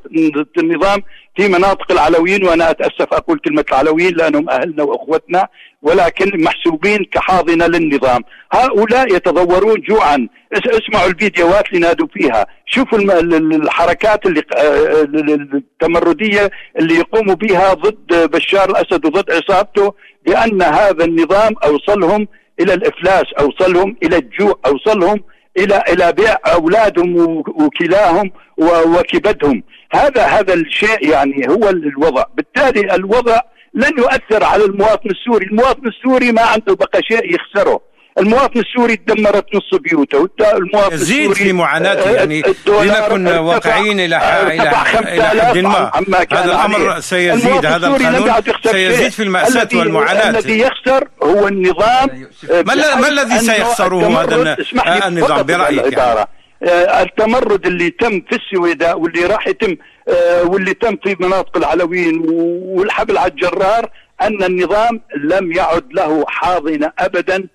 [0.59, 1.03] النظام
[1.37, 5.49] في مناطق العلويين وأنا أتأسف أقول كلمة العلويين لأنهم أهلنا وأخوتنا
[5.83, 8.23] ولكن محسوبين كحاضنه للنظام.
[8.53, 10.29] هؤلاء يتضورون جوعا.
[10.53, 12.47] اسمعوا الفيديوهات اللي نادوا فيها.
[12.67, 14.43] شوفوا الحركات اللي
[15.55, 19.95] التمردية اللي يقوموا بها ضد بشار الأسد وضد عصابته
[20.27, 22.29] بأن هذا النظام أوصلهم
[22.61, 25.21] إلى الإفلاس أوصلهم إلى الجوع أوصلهم
[25.59, 27.17] إلى إلى بيع أولادهم
[27.49, 29.63] وكلاهم وكبدهم.
[29.93, 32.25] هذا هذا الشيء يعني هو الوضع.
[32.35, 33.41] بالتالي الوضع
[33.75, 35.47] لن يؤثر على المواطن السوري.
[35.47, 37.81] المواطن السوري ما عنده بقى شيء يخسره.
[38.19, 44.17] المواطن السوري تدمرت نص بيوته المواطن يزيد في معاناته يعني لنكن واقعيين إلى
[44.55, 45.91] إلى حد ما.
[46.33, 50.31] هذا الأمر سيزيد هذا القانون سيزيد في المأساة والمعاناة.
[50.31, 52.29] الذي يخسر هو النظام
[52.67, 56.27] ما الذي سيخسره هذا النظام؟ برأيك يعني؟
[56.63, 59.77] آه، التمرد اللي تم في السويداء واللي راح يتم
[60.09, 63.91] آه، واللي تم في مناطق العلويين والحبل على الجرار
[64.23, 67.49] أن النظام لم يعد له حاضنة ابدا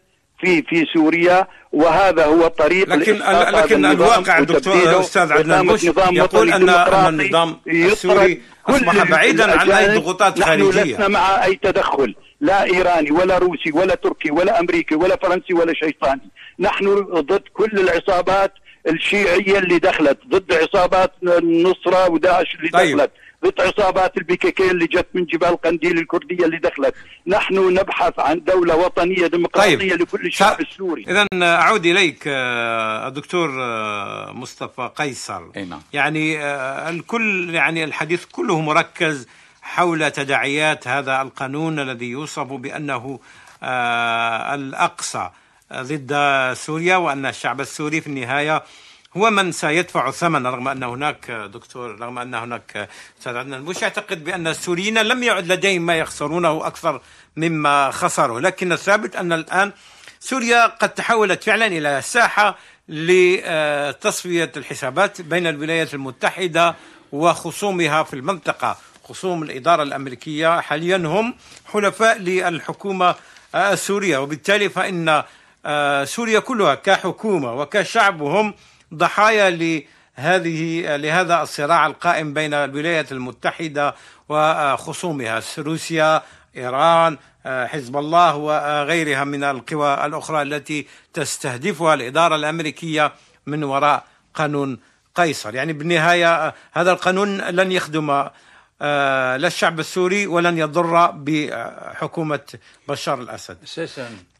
[0.43, 3.19] في في سوريا وهذا هو طريق لكن
[3.51, 9.99] لكن الواقع دكتور أستاذ عدنان بوش يقول ان أن النظام السوري أصبح بعيدا عن أي
[9.99, 10.69] ضغوطات خارجية.
[10.69, 12.15] نحن لسنا مع أي تدخل.
[12.41, 16.29] لا إيراني ولا روسي ولا تركي ولا أمريكي ولا فرنسي ولا شيطاني.
[16.59, 18.53] نحن ضد كل العصابات
[18.87, 22.97] الشيعية اللي دخلت ضد عصابات النصرة وداعش اللي طيب.
[22.97, 23.11] دخلت.
[23.45, 26.95] ضد عصابات البي كي كي اللي جت من جبال قنديل الكردية اللي دخلت
[27.27, 30.01] نحن نبحث عن دولة وطنية ديمقراطية طيب.
[30.01, 35.81] لكل الشعب السوري اذا أعود إليك آه، الدكتور آه، مصطفى قيصر أي نعم.
[35.93, 39.27] يعني آه، الكل يعني الحديث كله مركز
[39.61, 43.19] حول تداعيات هذا القانون الذي يوصف بأنه
[44.53, 45.29] الأقصى
[45.73, 46.13] ضد
[46.53, 48.63] سوريا وأن الشعب السوري في النهاية
[49.17, 53.65] هو من سيدفع الثمن رغم أن هناك دكتور رغم أن هناك أستاذ عدنان.
[53.65, 57.01] بوش يعتقد بأن السوريين لم يعد لديهم ما يخسرونه أكثر
[57.37, 58.39] مما خسروا.
[58.39, 59.71] لكن الثابت أن الآن
[60.19, 62.57] سوريا قد تحولت فعلا إلى ساحة
[62.89, 66.75] لتصفية الحسابات بين الولايات المتحدة
[67.11, 68.77] وخصومها في المنطقة.
[69.03, 71.35] خصوم الإدارة الأمريكية حاليا هم
[71.73, 73.15] حلفاء للحكومة
[73.55, 75.23] السورية وبالتالي فإن
[75.65, 78.53] آه، سوريا كلها كحكومة وكشعب هم
[78.93, 79.49] ضحايا
[80.17, 83.95] لهذه لهذا الصراع القائم بين الولايات المتحدة
[84.29, 86.21] وخصومها روسيا
[86.57, 93.13] إيران آه، حزب الله وغيرها من القوى الأخرى التي تستهدفها الإدارة الأمريكية
[93.47, 94.03] من وراء
[94.33, 94.79] قانون
[95.15, 95.55] قيصر.
[95.55, 98.09] يعني بالنهاية آه، هذا القانون لن يخدم
[98.81, 102.39] آه، لا الشعب السوري ولن يضر بحكومة
[102.87, 103.57] بشار الأسد.
[103.63, 104.07] أساسا.
[104.07, 104.32] ال-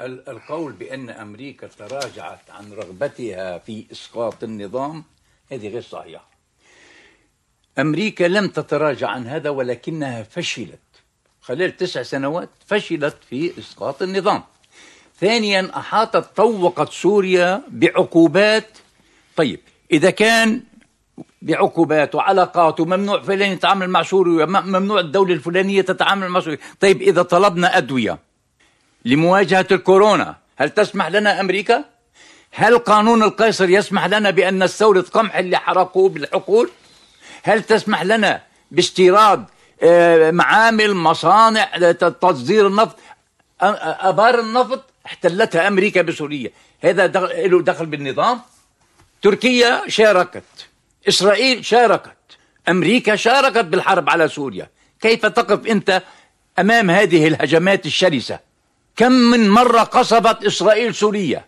[0.00, 5.04] القول بأن أمريكا تراجعت عن رغبتها في إسقاط النظام
[5.52, 6.28] هذه غير صحيحة.
[7.78, 10.78] أمريكا لم تتراجع عن هذا ولكنها فشلت
[11.40, 14.42] خلال تسع سنوات فشلت في إسقاط النظام.
[15.20, 18.78] ثانيا أحاطت طوقت سوريا بعقوبات
[19.36, 19.60] طيب
[19.92, 20.62] إذا كان
[21.42, 27.22] بعقوبات وعلاقات وممنوع فلان يتعامل مع سوريا ممنوع الدولة الفلانية تتعامل مع سوريا طيب إذا
[27.22, 28.18] طلبنا أدوية
[29.04, 30.36] لمواجهة الكورونا.
[30.56, 31.84] هل تسمح لنا أمريكا؟
[32.52, 36.70] هل قانون القيصر يسمح لنا بأن نستورد قمح اللي حرقوه بالحقول؟
[37.42, 39.44] هل تسمح لنا باستيراد
[39.82, 41.64] آه، معامل مصانع
[42.20, 42.96] تصدير النفط
[43.60, 46.50] أبار النفط؟ احتلتها أمريكا بسوريا
[46.84, 48.40] هذا دخل- له دخل بالنظام.
[49.22, 50.42] تركيا شاركت.
[51.08, 52.16] إسرائيل شاركت.
[52.68, 54.70] أمريكا شاركت بالحرب على سوريا.
[55.00, 56.02] كيف تقف أنت
[56.58, 58.38] أمام هذه الهجمات الشرسة؟
[58.98, 61.44] كم من مرة قصفت إسرائيل سوريا؟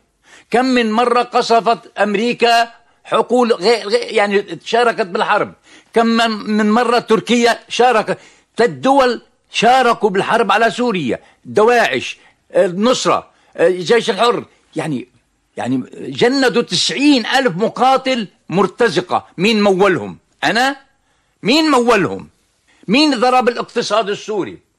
[0.51, 2.73] كم من مرة قصفت أمريكا
[3.05, 5.55] حقول غير غير يعني شاركت بالحرب؟
[5.95, 8.19] كم من, مرة تركيا شاركت
[8.57, 12.19] ثلاث دول شاركوا بالحرب على سوريا دواعش
[12.55, 14.45] النصرة الجيش الحر
[14.77, 15.09] يعني
[15.57, 19.27] يعني جندوا تسعين ألف مقاتل مرتزقة.
[19.39, 20.77] مين مولهم؟ أنا؟
[21.43, 22.29] مين مولهم؟
[22.89, 24.70] مين ضرب الاقتصاد السوري؟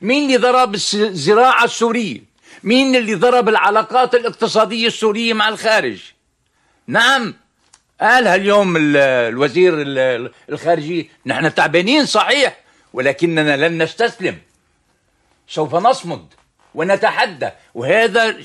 [0.00, 2.20] مين اللي ضرب الزراعة السورية؟
[2.62, 5.98] مين اللي ضرب العلاقات الاقتصادية السورية مع الخارج؟
[6.86, 7.34] نعم
[8.00, 12.56] قالها اليوم ال- الوزير ال- الخارجية نحن تعبانين صحيح
[12.92, 14.38] ولكننا لن نستسلم.
[15.48, 16.26] سوف نصمد
[16.74, 18.36] ونتحدى وهذا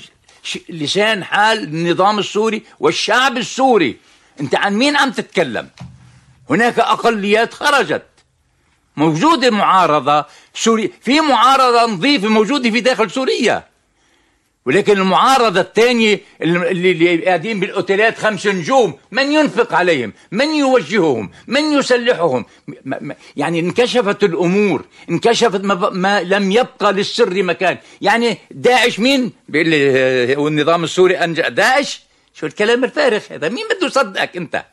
[0.68, 3.96] لسان حال النظام السوري والشعب السوري.
[4.40, 5.68] انت عن مين عم تتكلم؟
[6.50, 8.02] هناك أقليات خرجت.
[8.96, 13.64] موجودة معارضة سوري في معارضة نظيفة موجودة في داخل سوريا.
[14.66, 21.72] ولكن المعارضة الثانية اللي, اللي قاعدين بالأوتيلات خمس نجوم من ينفق عليهم؟ من يوجههم؟ من
[21.72, 22.44] يسلحهم؟
[23.36, 27.78] يعني انكشفت الأمور انكشفت ما, ما لم يبقى للسر مكان.
[28.00, 31.48] يعني داعش مين؟ بيقول لي هو النظام السوري أنجأ.
[31.48, 32.02] داعش؟
[32.34, 34.64] شو الكلام الفارغ هذا؟ مين بده يصدقك أنت؟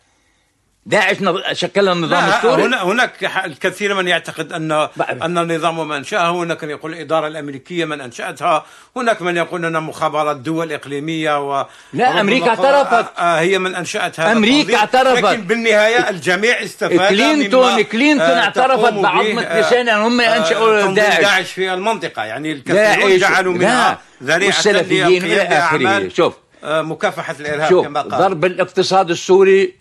[0.86, 1.18] داعش
[1.52, 6.32] شكلها النظام لا السوري هنا هناك الكثير من يعتقد ان بقى- أن النظام من انشاه
[6.32, 8.66] هناك من يقول الإدارة الأمريكية من أنشأتها
[8.98, 12.94] هناك من يقول أن مخابرات دول اقليميه و لا، ق- اعترفت.
[13.18, 15.06] آه، آه، هي من انشات هذا أمريكا التنظيم.
[15.06, 15.24] اعترفت.
[15.34, 20.38] لكن بالنهاية الجميع استفاد كلينتون مما، كلينتون آه، اعترفت آه، لسانها ان هم آه،
[20.82, 25.78] تنظيم داعش داعش في المنطقة يعني الكثيرون داعش جعلوا منها ذريعة والسلفيين آخره.
[25.78, 26.34] بأعمال، شوف.
[26.64, 29.81] آه، مكافحة الإرهاب شوف كما قال ضرب الاقتصاد السوري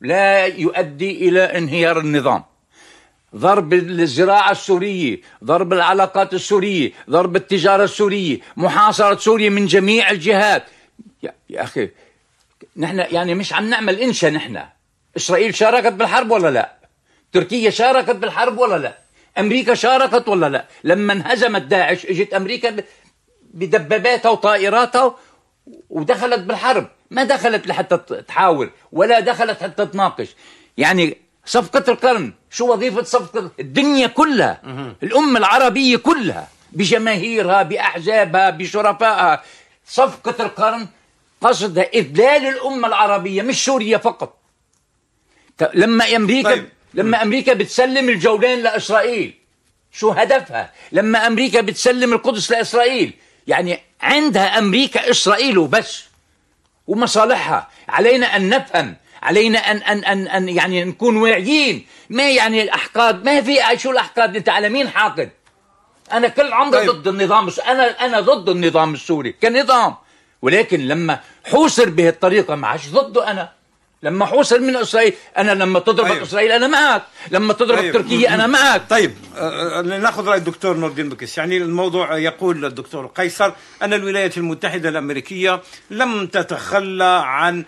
[0.00, 2.44] لا يؤدي إلى انهيار النظام.
[3.36, 10.64] ضرب الزراعة السورية ضرب العلاقات السورية ضرب التجارة السورية محاصرة سوريا من جميع الجهات.
[11.22, 11.90] يا, يا أخي
[12.76, 14.62] نحن يعني مش عم نعمل إنشا نحن.
[15.16, 16.72] إسرائيل شاركت بالحرب ولا لا؟
[17.32, 18.98] تركيا شاركت بالحرب ولا لا؟
[19.38, 22.76] أمريكا شاركت ولا لا؟ لما انهزمت داعش إجت أمريكا
[23.54, 25.16] بدباباتها وطائراتها
[25.90, 26.88] ودخلت بالحرب.
[27.10, 30.28] ما دخلت لحتى تحاور ولا دخلت حتى تناقش.
[30.76, 34.60] يعني صفقة القرن شو وظيفة صفقة الدنيا كلها
[35.02, 39.42] الأمة العربية كلها بجماهيرها بأحزابها بشرفائها.
[39.86, 40.86] صفقة القرن
[41.40, 44.36] قصدها إذلال الأمة العربية مش سوريا فقط.
[45.74, 46.68] لما أمريكا طيب.
[46.94, 49.34] لما أمريكا بتسلم الجولين لإسرائيل
[49.92, 53.12] شو هدفها؟ لما أمريكا بتسلم القدس لإسرائيل
[53.46, 56.04] يعني عندها أمريكا إسرائيل وبس.
[56.90, 57.68] ومصالحها.
[57.88, 58.96] علينا أن نفهم.
[59.22, 61.86] علينا أن أن أن أن يعني نكون واعيين.
[62.10, 65.30] ما يعني الأحقاد؟ ما في شو الأحقاد؟ أنت على مين حاقد؟
[66.12, 66.90] أنا كل عمري طيب.
[66.90, 69.94] ضد النظام أنا أنا ضد النظام السوري كنظام.
[70.42, 73.59] ولكن لما حوسر بهالطريقة ما عادش ضده أنا.
[74.02, 76.22] لما حوسر من إسرائيل أنا لما تضرب طيب.
[76.22, 77.02] إسرائيل أنا معك.
[77.30, 77.92] لما تضرب طيب.
[77.92, 78.82] تركيا أنا معك.
[78.90, 84.38] طيب آه، ناخذ رأي الدكتور نور الدين بكس يعني الموضوع يقول الدكتور قيصر أن الولايات
[84.38, 85.60] المتحدة الأمريكية
[85.90, 87.64] لم تتخلى عن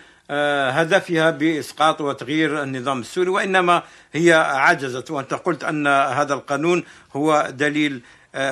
[0.71, 5.11] هدفها بإسقاط وتغيير النظام السوري وإنما هي عجزت.
[5.11, 6.85] وأنت قلت أن هذا القانون
[7.16, 8.01] هو دليل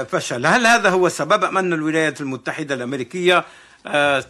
[0.09, 0.47] فشل.
[0.47, 3.45] هل هذا هو سبب أم أن الولايات المتحدة الأمريكية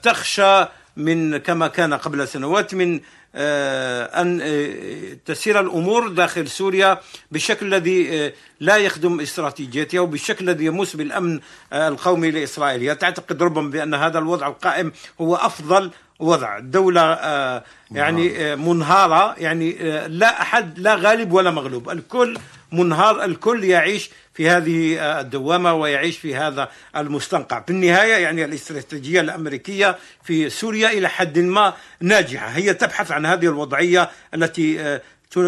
[0.02, 0.64] تخشى
[0.96, 3.00] من كما كان قبل سنوات من
[3.34, 10.96] أن آه، تسير الأمور داخل سوريا بالشكل الذي آه، لا يخدم استراتيجيتها وبالشكل الذي يمس
[10.96, 11.40] بالأمن
[11.72, 12.96] آه، القومي لإسرائيل.
[12.96, 15.90] تعتقد ربما بأن هذا الوضع القائم هو أفضل
[16.20, 16.58] وضع.
[16.58, 21.90] دولة آه، يعني آه، منهارة يعني آه، لا أحد لا غالب ولا مغلوب.
[21.90, 22.38] الكل
[22.72, 27.60] منهار الكل يعيش في هذه الدوامة ويعيش في هذا المستنقع.
[27.60, 32.46] في النهاية يعني الاستراتيجية الأمريكية في سوريا إلى حد ما ناجحة.
[32.46, 35.00] هي تبحث عن هذه الوضعية التي آه،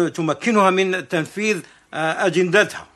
[0.09, 1.59] تمكنها من تنفيذ
[1.93, 2.87] آه، أجندتها.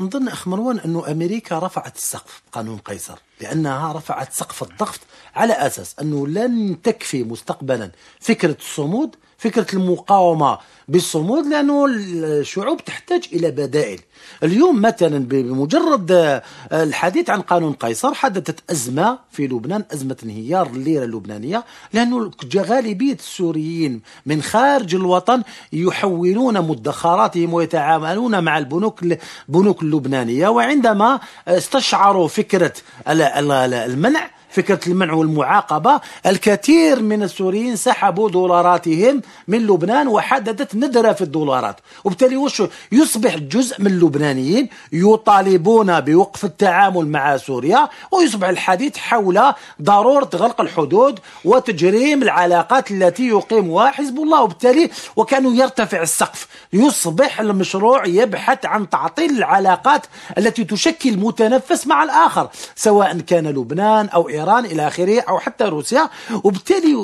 [0.00, 5.00] نظن أخ مروان أنه أمريكا رفعت السقف قانون قيصر لأنها رفعت سقف الضغط
[5.34, 7.90] على أساس أنه لن تكفي مستقبلا.
[8.20, 14.00] فكرة الصمود فكرة المقاومة بالصمود لأنه الشعوب تحتاج إلى بدائل.
[14.42, 21.04] اليوم مثلا بمجرد آه، الحديث عن قانون قيصر حدثت أزمة في لبنان أزمة انهيار الليره
[21.04, 29.00] اللبنانيه لأنه غالبيه السوريين من خارج الوطن يحولون مدخراتهم ويتعاملون مع البنوك
[29.48, 32.72] البنوك اللبنانيه وعندما استشعروا فكرة
[33.08, 36.00] ال- ال- ال- المنع فكرة المنع والمعاقبة.
[36.26, 41.80] الكثير من السوريين سحبوا دولاراتهم من لبنان وحدثت ندرة في الدولارات.
[42.04, 42.62] وبالتالي وش
[42.92, 51.18] يصبح جزء من اللبنانيين يطالبون بوقف التعامل مع سوريا ويصبح الحديث حول ضرورة غلق الحدود
[51.44, 54.42] وتجريم العلاقات التي يقيمها حزب الله.
[54.42, 56.46] وبالتالي وكانوا يرتفع السقف.
[56.72, 60.06] يصبح المشروع يبحث عن تعطيل العلاقات
[60.38, 66.10] التي تشكل متنفس مع الآخر سواء كان لبنان أو إيران إلى آخره أو حتى روسيا
[66.44, 66.94] وبالتالي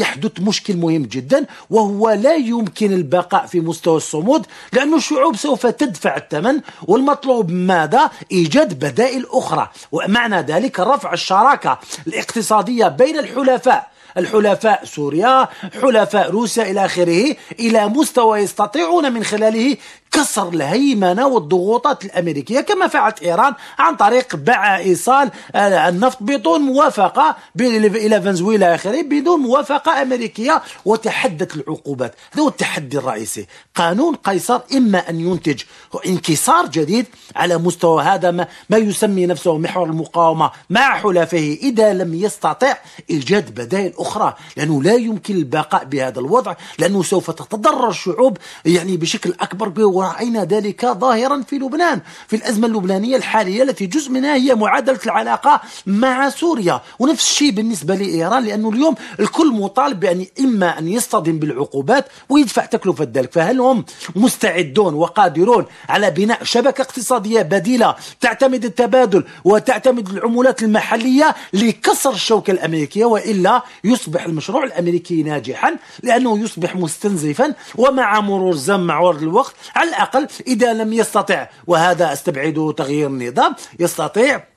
[0.00, 6.16] يحدث مشكل مهم جدا وهو لا يمكن البقاء في مستوى الصمود لأن الشعوب سوف تدفع
[6.16, 15.48] الثمن والمطلوب ماذا؟ إيجاد بدائل أخرى ومعنى ذلك رفع الشراكة الاقتصادية بين الحلفاء الحلفاء سوريا
[15.82, 19.76] حلفاء روسيا إلى آخره إلى مستوى يستطيعون من خلاله
[20.14, 27.36] كسر الهيمنة والضغوطات الأمريكية كما فعلت إيران عن طريق باع إيصال آه، النفط بدون موافقة
[27.60, 32.14] إلى فنزويلا آخره بدون موافقة أمريكية وتحدت العقوبات.
[32.32, 33.46] هذا هو التحدي الرئيسي.
[33.74, 35.62] قانون قيصر إما أن ينتج
[36.06, 42.14] انكسار جديد على مستوى هذا ما, ما يسمي نفسه محور المقاومة مع حلفائه إذا لم
[42.14, 42.76] يستطع
[43.10, 49.34] إيجاد بدائل أخرى لأنه لا يمكن البقاء بهذا الوضع لأنه سوف تتضرر الشعوب يعني بشكل
[49.40, 49.68] أكبر
[50.04, 55.60] ورأينا ذلك ظاهرا في لبنان في الأزمة اللبنانية الحالية التي جزء منها هي معادلة العلاقة
[55.86, 56.80] مع سوريا.
[56.98, 63.08] ونفس الشيء بالنسبة لإيران لأنه اليوم الكل مطالب بأن إما أن يصطدم بالعقوبات ويدفع تكلفة
[63.14, 63.32] ذلك.
[63.32, 63.84] فهل هم
[64.16, 73.04] مستعدون وقادرون على بناء شبكة اقتصادية بديلة تعتمد التبادل وتعتمد العملات المحلية لكسر الشوكة الأمريكية
[73.04, 79.90] وإلا يصبح المشروع الأمريكي ناجحا لأنه يصبح مستنزفا ومع مرور الزمن مع مرور الوقت على
[79.96, 83.54] الأقل إذا لم يستطع وهذا استبعده تغيير النظام.
[83.80, 84.53] يستطيع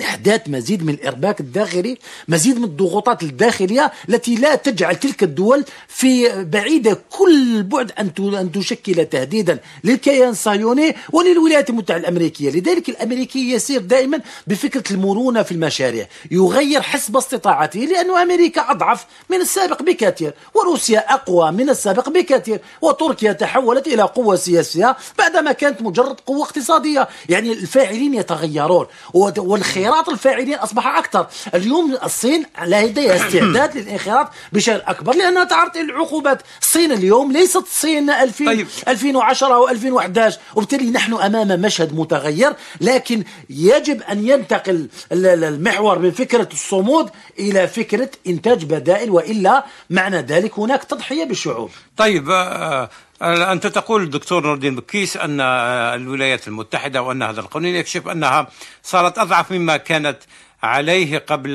[0.00, 6.44] إحداث مزيد من الإرباك الداخلي مزيد من الضغوطات الداخلية التي لا تجعل تلك الدول في
[6.44, 12.50] بعيدة كل البعد أن تشكل تهديدا للكيان الصهيوني وللولايات المتحدة الأمريكية.
[12.50, 16.06] لذلك الأمريكي يسير دائما بفكرة المرونة في المشاريع.
[16.30, 23.32] يغير حسب استطاعته لأن أمريكا أضعف من السابق بكثير وروسيا أقوى من السابق بكثير وتركيا
[23.32, 27.08] تحولت إلى قوة سياسية بعدما كانت مجرد قوة اقتصادية.
[27.28, 29.38] يعني الفاعلين يتغيرون وت-
[29.86, 31.26] والخيارات الفاعلين أصبح أكثر.
[31.54, 38.10] اليوم الصين لديها استعداد للانخراط بشكل أكبر لأنها تعرض إلى العقوبات الصين اليوم ليست الصين
[38.10, 38.66] 2000 طيب.
[38.88, 45.98] 2010 أو 2011 وبالتالي نحن أمام مشهد متغير لكن يجب أن ينتقل ال- ال- المحور
[45.98, 52.90] من فكرة الصمود إلى فكرة إنتاج بدائل وإلا معنى ذلك هناك تضحية بالشعوب طيب آه،
[53.22, 58.48] أنت تقول دكتور نور الدين بكيس أن الولايات المتحدة وأن هذا القانون يكشف أنها
[58.82, 60.18] صارت أضعف مما كانت
[60.62, 61.54] عليه قبل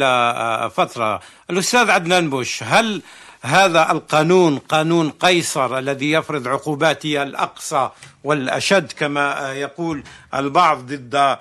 [0.71, 1.21] فترة.
[1.49, 3.01] الأستاذ عدنان بوش هل
[3.41, 7.89] هذا القانون قانون قيصر الذي يفرض عقوبات الأقصى
[8.23, 10.03] والأشد كما يقول
[10.33, 11.37] البعض ضد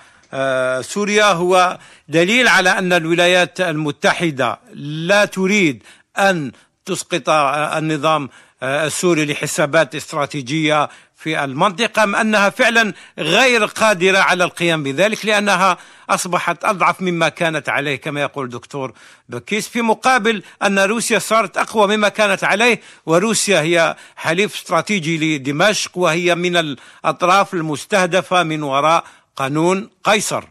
[0.85, 5.83] سوريا هو دليل على أن الولايات المتحدة لا تريد
[6.19, 6.53] أن
[6.85, 8.29] تسقط النظام
[8.63, 15.79] السوري لحسابات استراتيجية في المنطقة أم أنها فعلا غير قادرة على القيام بذلك لأنها
[16.11, 18.93] أصبحت أضعف مما كانت عليه كما يقول دكتور
[19.29, 25.99] بكيس في مقابل أن روسيا صارت أقوى مما كانت عليه وروسيا هي حليف استراتيجي لدمشق
[25.99, 29.05] وهي من الأطراف المستهدفة من وراء
[29.37, 30.45] قانون قيصر.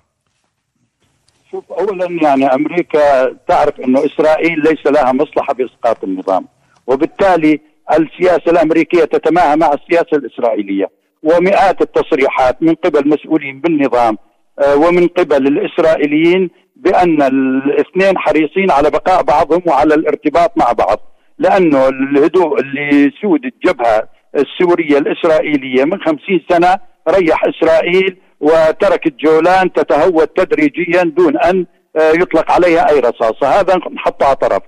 [1.52, 6.48] شوف اولا يعني أمريكا تعرف أنه إسرائيل ليس لها مصلحة بإسقاط النظام
[6.88, 10.86] وبالتالي السياسة الأمريكية تتماهى مع السياسة الإسرائيلية
[11.24, 14.18] ومئات التصريحات من قبل مسؤولين بالنظام
[14.60, 21.00] آه، ومن قبل الإسرائيليين بأن الاثنين حريصين على بقاء بعضهم وعلى الارتباط مع بعض
[21.40, 26.76] لأنه الهدوء اللي سود الجبهة السورية الإسرائيلية من خمسين سنة
[27.10, 31.66] ريح إسرائيل وتركت جولان تتهود تدريجيا دون أن
[31.98, 33.60] آه، يطلق عليها أي رصاصة.
[33.60, 34.62] هذا نحطه على طرف.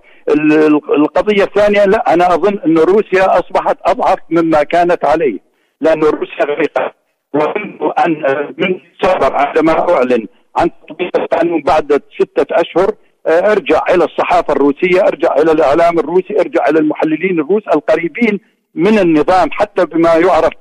[0.97, 5.39] القضية الثانية لا أنا أظن أن روسيا أصبحت أضعف مما كانت عليه
[5.81, 6.93] لأن روسيا غريقة.
[7.33, 8.13] ومنذ أن
[8.57, 12.91] من صبر عندما أعلن عن تطبيق القانون بعد ستة أشهر
[13.27, 18.39] آه، ارجع إلى الصحافة الروسية، ارجع إلى الإعلام الروسي، ارجع إلى المحللين الروس القريبين
[18.75, 20.51] من النظام حتى بما يعرف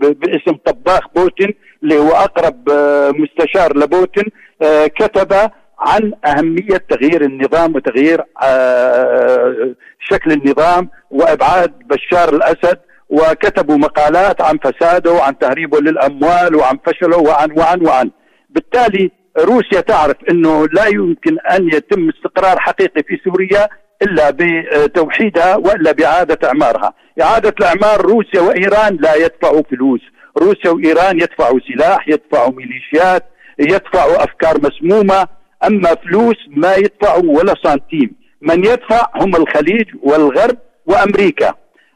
[0.00, 4.24] باسم طباخ بوتين اللي هو أقرب آه، مستشار لبوتين
[4.62, 5.50] آه، كتب
[5.80, 12.78] عن أهمية تغيير النظام وتغيير آه، شكل النظام وإبعاد بشار الأسد
[13.08, 18.10] وكتبوا مقالات عن فساده وعن تهريبه للأموال وعن فشله وعن وعن وعن.
[18.50, 23.68] بالتالي روسيا تعرف أنه لا يمكن أن يتم استقرار حقيقي في سوريا
[24.02, 26.92] إلا بتوحيدها وإلا بإعادة إعمارها.
[27.22, 30.00] إعادة الإعمار روسيا وإيران لا يدفعوا فلوس.
[30.38, 33.24] روسيا وإيران يدفعوا سلاح يدفعوا ميليشيات
[33.58, 35.39] يدفعوا أفكار مسمومة.
[35.66, 38.10] أما فلوس ما يدفعوا ولا سنتيم.
[38.42, 40.56] من يدفع هم الخليج والغرب
[40.86, 41.54] وأمريكا.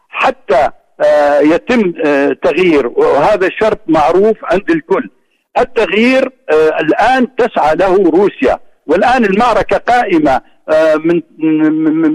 [0.09, 0.69] حتى
[1.01, 2.87] آه، يتم آه، تغيير.
[2.87, 5.11] وهذا شرط معروف عند الكل.
[5.59, 8.59] التغيير آه، الآن تسعى له روسيا.
[8.87, 10.41] والآن المعركة قائمة
[11.05, 11.23] من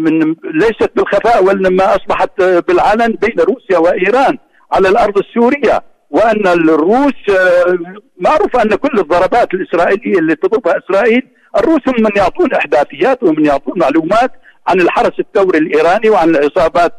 [0.04, 4.38] من ليست بالخفاء وإنما أصبحت بالعلن بين روسيا وإيران
[4.72, 5.84] على الأرض السورية.
[6.10, 7.14] وأن الروس
[8.18, 13.80] معروف أن كل الضربات الإسرائيلية اللي تضربها إسرائيل الروس هم من يعطون أحداثيات ومن يعطون
[13.80, 14.32] معلومات
[14.68, 16.94] عن الحرس الثوري الإيراني وعن العصابات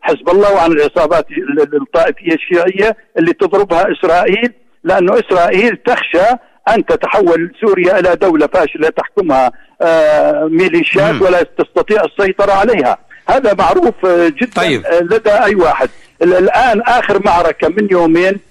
[0.00, 1.26] حزب الله وعن العصابات
[1.74, 4.52] الطائفية الشيعية اللي تضربها إسرائيل
[4.84, 6.26] لأنه إسرائيل تخشى
[6.68, 9.52] أن تتحول سوريا إلى دولة فاشلة تحكمها
[9.82, 12.98] آه، ميليشيات ولا تستطيع السيطرة عليها.
[13.28, 14.82] هذا معروف جدا طيب.
[15.02, 15.88] لدى أي واحد.
[16.22, 18.47] الآن آخر معركة من يومين آه،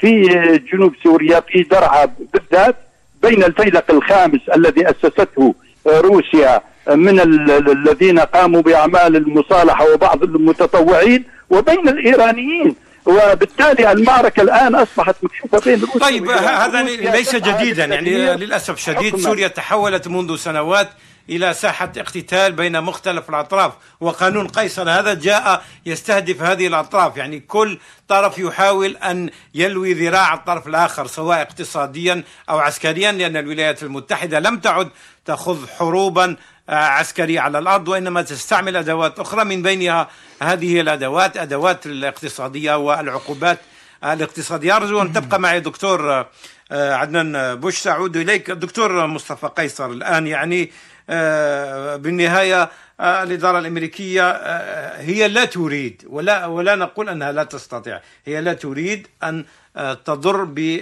[0.00, 0.28] في
[0.72, 2.76] جنوب سوريا في درعا بالذات
[3.22, 5.54] بين الفيلق الخامس الذي أسسته
[5.86, 12.76] روسيا من الذين قاموا بأعمال المصالحة وبعض المتطوعين وبين الإيرانيين.
[13.06, 19.48] وبالتالي المعركة الآن أصبحت مكشوفة بين روسيا طيب هذا ليس جديدا يعني للأسف شديد سوريا
[19.48, 20.88] تحولت منذ سنوات
[21.28, 23.72] إلى ساحة اقتتال بين مختلف الأطراف.
[24.00, 27.16] وقانون قيصر هذا جاء يستهدف هذه الأطراف.
[27.16, 33.82] يعني كل طرف يحاول أن يلوي ذراع الطرف الآخر سواء اقتصاديا أو عسكريا لأن الولايات
[33.82, 34.88] المتحدة لم تعد
[35.24, 36.36] تخوض حروبا
[36.70, 40.08] آه، عسكرية على الأرض وإنما تستعمل أدوات أخرى من بينها
[40.42, 43.58] هذه الأدوات أدوات الاقتصادية والعقوبات
[44.04, 44.76] الاقتصادية.
[44.76, 46.28] أرجو أن تبقى معي دكتور آه،
[46.70, 48.50] عدنان بوش سأعود إليك.
[48.50, 50.70] الدكتور مصطفى قيصر الآن يعني
[51.10, 58.00] آه، بالنهاية آه، الإدارة الأمريكية آه، هي لا تريد ولا ولا نقول أنها لا تستطيع
[58.26, 59.44] هي لا تريد أن
[60.04, 60.80] تضر ب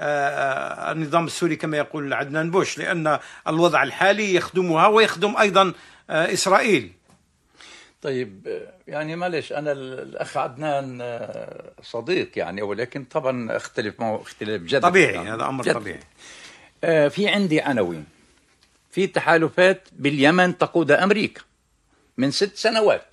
[0.00, 5.72] النظام السوري كما يقول عدنان بوش لأن الوضع الحالي يخدمها ويخدم أيضا
[6.10, 6.92] إسرائيل.
[8.02, 11.18] طيب يعني معلش أنا الأخ عدنان
[11.82, 16.00] صديق يعني ولكن طبعا أختلف معه اختلاف جد طبيعي يعني هذا أمر طبيعي.
[17.10, 18.04] في عندي عناوين
[18.90, 21.40] في تحالفات باليمن تقودها أمريكا
[22.16, 23.06] من ست سنوات.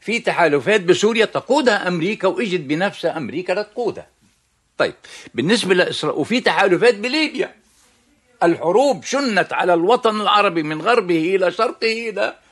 [0.00, 4.06] في تحالفات بسوريا تقودها أمريكا وإجت بنفسها أمريكا لتقودها
[4.78, 4.94] طيب
[5.34, 7.54] بالنسبة لإسرائيل وفي تحالفات بليبيا.
[8.42, 12.43] الحروب شنت على الوطن العربي من غربه إلى شرقه إلى الشرق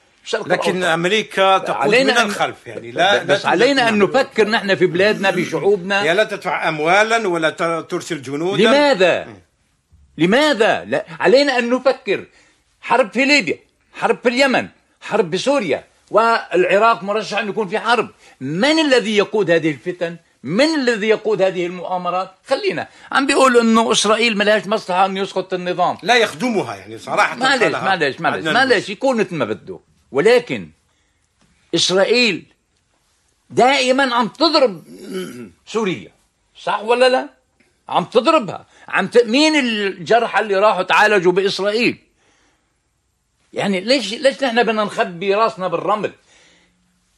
[0.46, 0.82] لكن.
[0.82, 4.86] أمريكا تقود من علينا أن- الخلف يعني لا بس لا علينا أن نفكر نحن في
[4.86, 7.50] بلادنا بشعوبنا هي لا تدفع اموالا ولا
[7.80, 9.28] ترسل جنودا لماذا؟
[10.18, 12.24] لماذا؟ لا علينا أن نفكر
[12.80, 13.58] حرب في ليبيا،
[13.94, 14.68] حرب في اليمن،
[15.00, 18.08] حرب بسوريا، والعراق مرشح أن يكون في حرب،
[18.40, 24.38] من الذي يقود هذه الفتن؟ من الذي يقود هذه المؤامرات؟ خلينا عم بيقولوا إنه إسرائيل
[24.38, 29.16] ما لهاش مصلحة انه يسقط النظام، لا يخدمها يعني صراحة معلش معلش معلش معلش يكون
[29.16, 29.78] مثل ما بده
[30.12, 30.68] ولكن
[31.74, 32.44] إسرائيل
[33.50, 34.84] دائما عم تضرب
[35.66, 36.10] سوريا
[36.62, 37.28] صح ولا لا؟
[37.88, 39.24] عم تضربها عم ت...
[39.24, 41.98] مين الجرحى اللي راحوا تعالجوا بإسرائيل؟
[43.52, 46.12] يعني ليش ليش نحن بدنا نخبي راسنا بالرمل؟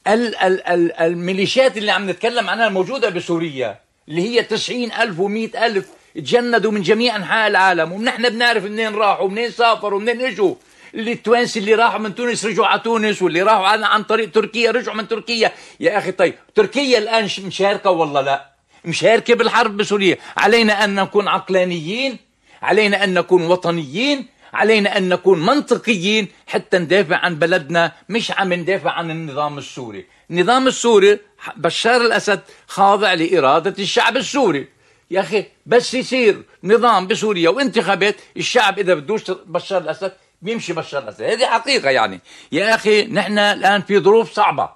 [0.06, 3.78] ال ال ال الميليشيات اللي عم نتكلم عنها الموجودة بسوريا
[4.08, 9.24] اللي هي تسعين ألف ومئة ألف تجندوا من جميع أنحاء العالم ونحن بنعرف منين راحوا
[9.24, 10.54] ومنين سافروا ومنين إجوا
[10.94, 14.96] التوانسي اللي راحوا من تونس رجعوا على تونس واللي راحوا عن, عن طريق تركيا رجعوا
[14.96, 15.52] من تركيا.
[15.80, 18.50] يا أخي طيب تركيا الآن ش- مشاركة والله لا؟
[18.84, 22.16] مشاركة بالحرب بسوريا علينا أن نكون عقلانيين
[22.62, 28.90] علينا أن نكون وطنيين علينا أن نكون منطقيين حتى ندافع عن بلدنا مش عم ندافع
[28.90, 30.06] عن النظام السوري.
[30.30, 31.18] النظام السوري
[31.56, 34.68] بشار الأسد خاضع لإرادة الشعب السوري.
[35.10, 40.12] يا أخي بس يصير نظام بسوريا وانتخابات الشعب إذا بدوش بشار الأسد
[40.44, 42.20] بيمشي بشار الأسد هذه حقيقة يعني.
[42.52, 44.68] يا أخي نحن الآن في ظروف صعبة.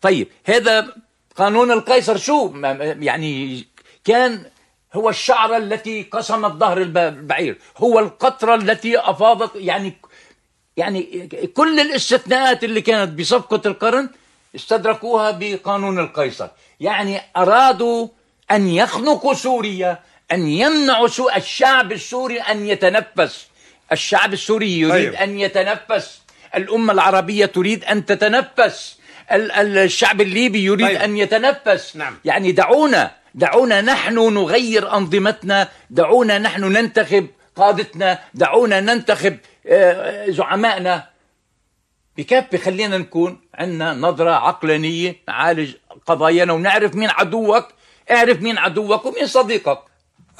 [0.00, 0.94] طيب هذا
[1.36, 2.52] قانون القيصر شو؟
[3.00, 3.64] يعني
[4.04, 4.44] كان
[4.94, 7.58] هو الشعرة التي قسمت ظهر الب- البعير.
[7.78, 9.92] هو القطرة التي أفاضت يعني
[10.76, 14.08] يعني كل الاستثناءات اللي كانت بصفقة القرن
[14.54, 16.48] استدركوها بقانون القيصر.
[16.80, 18.08] يعني أرادوا
[18.50, 19.98] أن يخنقوا سوريا
[20.32, 23.46] أن يمنعوا الشعب السوري أن يتنفس.
[23.92, 25.14] الشعب السوري يريد طيب.
[25.14, 26.22] أن يتنفس.
[26.54, 28.98] الأمة العربية تريد أن تتنفس.
[29.32, 30.96] ال- ال- الشعب الليبي يريد طيب.
[30.96, 31.96] أن يتنفس.
[31.96, 32.16] نعم.
[32.24, 35.68] يعني دعونا دعونا نحن نغير أنظمتنا.
[35.90, 37.26] دعونا نحن ننتخب
[37.56, 38.18] قادتنا.
[38.34, 41.08] دعونا ننتخب آه، زعمائنا.
[42.16, 45.72] بكفي خلينا نكون عندنا نظرة عقلانية نعالج
[46.06, 47.68] قضايانا ونعرف مين عدوك.
[48.10, 49.78] اعرف مين عدوك ومين صديقك.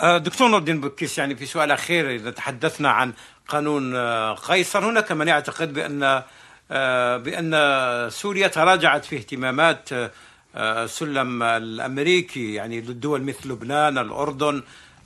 [0.01, 3.13] آه، دكتور نور الدين بكيس يعني في سؤال أخير إذا تحدثنا عن
[3.49, 4.91] قانون آه، قيصر.
[4.91, 6.23] هناك من يعتقد بأن
[6.71, 14.63] آه، بأن سوريا تراجعت في اهتمامات آه، السلم الأمريكي يعني للدول مثل لبنان الأردن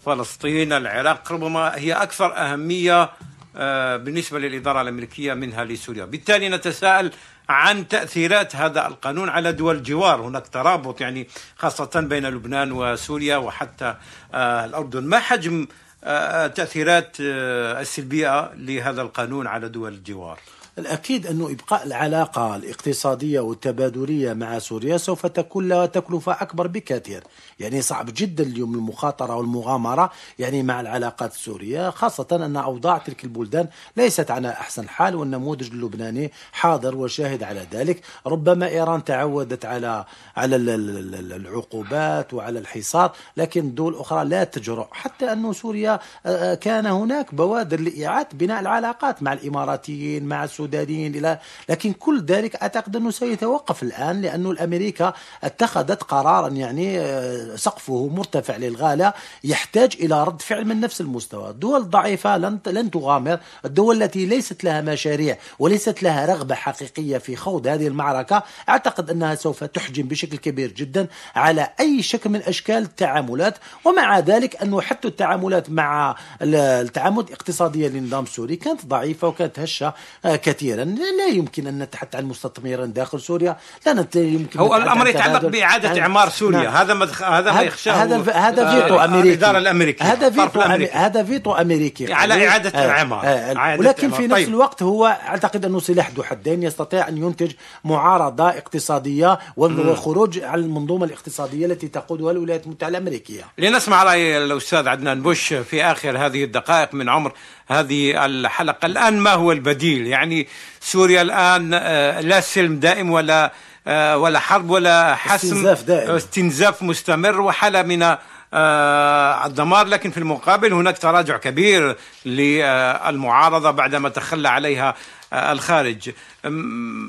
[0.07, 1.33] فلسطين العراق.
[1.33, 3.11] ربما هي أكثر أهمية
[3.57, 6.05] آه، بالنسبة للإدارة الأمريكية منها لسوريا.
[6.05, 7.13] بالتالي نتساءل
[7.49, 10.21] عن تأثيرات هذا القانون على دول الجوار.
[10.21, 13.95] هناك ترابط يعني خاصة بين لبنان وسوريا وحتى
[14.35, 15.05] الأردن.
[15.05, 15.67] ما حجم
[16.07, 20.39] آه، تأثيرات آه، السلبية لهذا القانون على دول الجوار.
[20.79, 27.23] الأكيد أنه إبقاء العلاقة الاقتصادية والتبادلية مع سوريا سوف تكون لها تكلفة أكبر بكثير.
[27.61, 33.69] يعني صعب جدا اليوم المخاطرة والمغامرة يعني مع العلاقات السورية خاصة أن أوضاع تلك البلدان
[33.97, 38.01] ليست على أحسن حال والنموذج اللبناني حاضر وشاهد على ذلك.
[38.27, 40.05] ربما إيران تعودت على
[40.37, 44.87] على ال- ال- ال- العقوبات وعلى الحصار لكن دول أخرى لا تجرؤ.
[44.93, 45.93] حتى أن سوريا
[46.27, 51.39] آه، آه، كان هناك بوادر لإعادة بناء العلاقات مع الإماراتيين مع السودانيين إلى
[51.69, 55.13] لكن كل ذلك أعتقد أنه سيتوقف الآن لأنه الأمريكا
[55.45, 59.15] اتخذت قرارا يعني آه، سقفه مرتفع للغاية
[59.45, 61.51] يحتاج إلى رد فعل من نفس المستوى.
[61.51, 63.39] الدول الضعيفة لن لن تغامر.
[63.65, 69.35] الدول التي ليست لها مشاريع وليست لها رغبة حقيقية في خوض هذه المعركة أعتقد أنها
[69.35, 73.55] سوف تحجم بشكل كبير جدا على أي شكل من أشكال التعاملات.
[73.85, 79.95] ومع ذلك أنه حتى التعاملات مع ال- التعاملات الاقتصادية للنظام السوري كانت ضعيفة وكانت هشة
[80.25, 85.47] آه، كثيرا لا يمكن أن نتحدث عن مستثمرا داخل سوريا لا يمكن هو عن يتعلق.
[85.47, 86.75] بإعادة عن- إعمار سوريا نعم.
[86.75, 90.59] هذا ما هذا ما هذا- يخشاه هذا هذا آه، فيتو أمريكي الإدارة الأمريكية هذا الطرف
[90.59, 90.93] فيتو.
[90.93, 92.49] هذا فيتو أمريكي على قوي.
[92.49, 93.03] إعادة آه،.
[93.25, 94.27] آه، إعادة ولكن في.
[94.27, 94.49] نفس طيب.
[94.49, 97.53] الوقت هو أعتقد أنه سلاح ذو حدين يستطيع أن ينتج
[97.85, 105.23] معارضة اقتصادية والخروج عن المنظومة الاقتصادية التي تقودها الولايات المتحدة الأمريكية لنسمع رأي الأستاذ عدنان
[105.23, 107.33] بوش في آخر هذه الدقائق من عمر
[107.69, 108.87] هذه الحلقة.
[108.87, 110.47] الآن ما هو البديل؟ يعني
[110.81, 113.53] سوريا الآن آه، لا سلم دائم ولا
[113.87, 115.49] آه، ولا حرب ولا حسم.
[115.49, 116.11] استنزاف دائم.
[116.11, 118.17] استنزاف مستمر وحالة من
[118.55, 119.87] آه، الدمار.
[119.87, 121.97] لكن في المقابل هناك تراجع كبير
[122.27, 124.95] للمعارضة بعدما تخلى عليها
[125.33, 126.11] الخارج.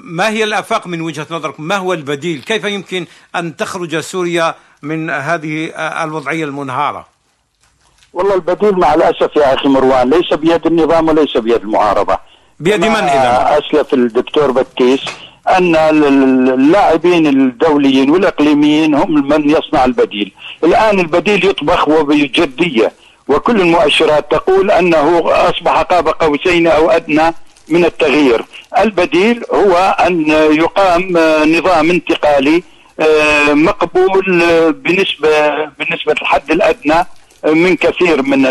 [0.03, 3.05] ما هي الآفاق من وجهة نظركم؟ ما هو البديل؟ كيف يمكن
[3.35, 5.65] أن تخرج سوريا من هذه
[6.03, 7.16] الوضعية المنهارة؟
[8.17, 12.17] والله البديل مع الأسف يا أخي مروان ليس بيد النظام وليس بيد المعارضة.
[12.59, 14.99] بيد من إذا؟ أسلف الدكتور بكيس
[15.49, 20.31] أن اللاعبين الدوليين والإقليميين هم من يصنع البديل.
[20.63, 22.91] الآن البديل يطبخ وبجدية
[23.27, 27.33] وكل المؤشرات تقول أنه أصبح قاب قوسين أو أدنى
[27.69, 28.45] من التغيير.
[28.77, 31.17] البديل هو أن يقام
[31.57, 32.63] نظام انتقالي
[32.99, 34.41] آه، مقبول
[34.73, 37.05] بنسبة بالنسبة للحد الأدنى
[37.45, 38.45] من كثير من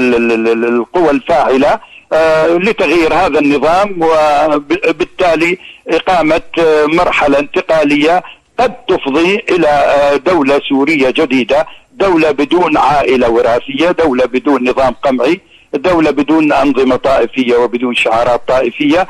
[0.65, 1.81] القوى الفاعلة
[2.13, 5.59] آه، لتغيير هذا النظام وبالتالي
[5.89, 8.23] إقامة آه، مرحلة انتقالية
[8.59, 15.41] قد تفضي إلى دولة سورية جديدة دولة بدون عائلة وراثية دولة بدون نظام قمعي
[15.75, 19.07] دولة بدون أنظمة طائفية وبدون شعارات طائفية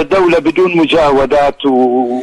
[0.00, 2.20] دولة بدون مجاودات و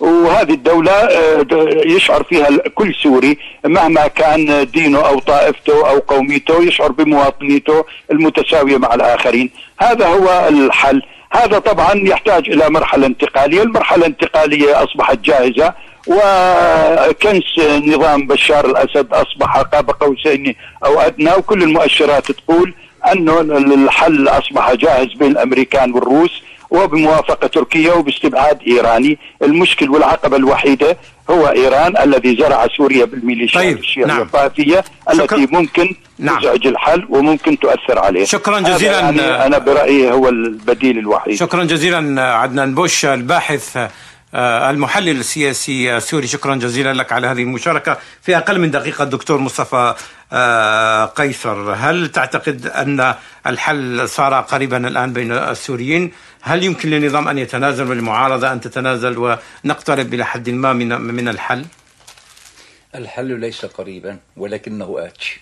[0.00, 1.46] وهذه الدولة آه،
[1.86, 8.94] يشعر فيها كل سوري مهما كان دينه أو طائفته أو قوميته يشعر بمواطنيته المتساوية مع
[8.94, 9.50] الآخرين.
[9.80, 11.02] هذا هو الحل.
[11.32, 13.62] هذا طبعا يحتاج إلى مرحلة انتقالية.
[13.62, 15.74] المرحلة الانتقالية أصبحت جاهزة
[16.06, 20.54] وكنس نظام بشار الأسد أصبح قاب قوسين
[20.84, 22.74] أو أدنى وكل المؤشرات تقول
[23.12, 26.42] أنه الحل أصبح جاهز بين الأمريكان والروس.
[26.70, 30.96] وبموافقة تركيا وباستبعاد إيراني المشكل والعقبة الوحيدة
[31.30, 33.78] هو إيران الذي زرع سوريا بالميليشيات طيب.
[33.78, 34.22] الشيعية نعم.
[34.22, 36.40] الطائفية التي ممكن نعم.
[36.40, 42.22] تزعج الحل وممكن تؤثر عليه شكرا جزيلا يعني أنا برأيي هو البديل الوحيد شكرا جزيلا
[42.22, 43.88] عدنان بوش الباحث
[44.34, 46.26] المحلل السياسي السوري.
[46.26, 47.98] شكرا جزيلا لك على هذه المشاركة.
[48.22, 49.94] في أقل من دقيقة الدكتور مصطفى
[50.32, 53.14] آه، قيصر هل تعتقد أن
[53.46, 60.14] الحل صار قريبا الآن بين السوريين؟ هل يمكن للنظام أن يتنازل والمعارضة أن تتنازل ونقترب
[60.14, 61.64] إلى حد ما من, من الحل؟
[62.94, 65.40] الحل ليس قريبا ولكنه آتي.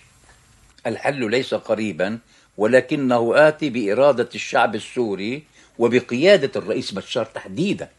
[0.87, 2.19] الحل ليس قريبا
[2.57, 5.43] ولكنه آتي بإرادة الشعب السوري
[5.77, 7.89] وبقيادة الرئيس بشار تحديدا.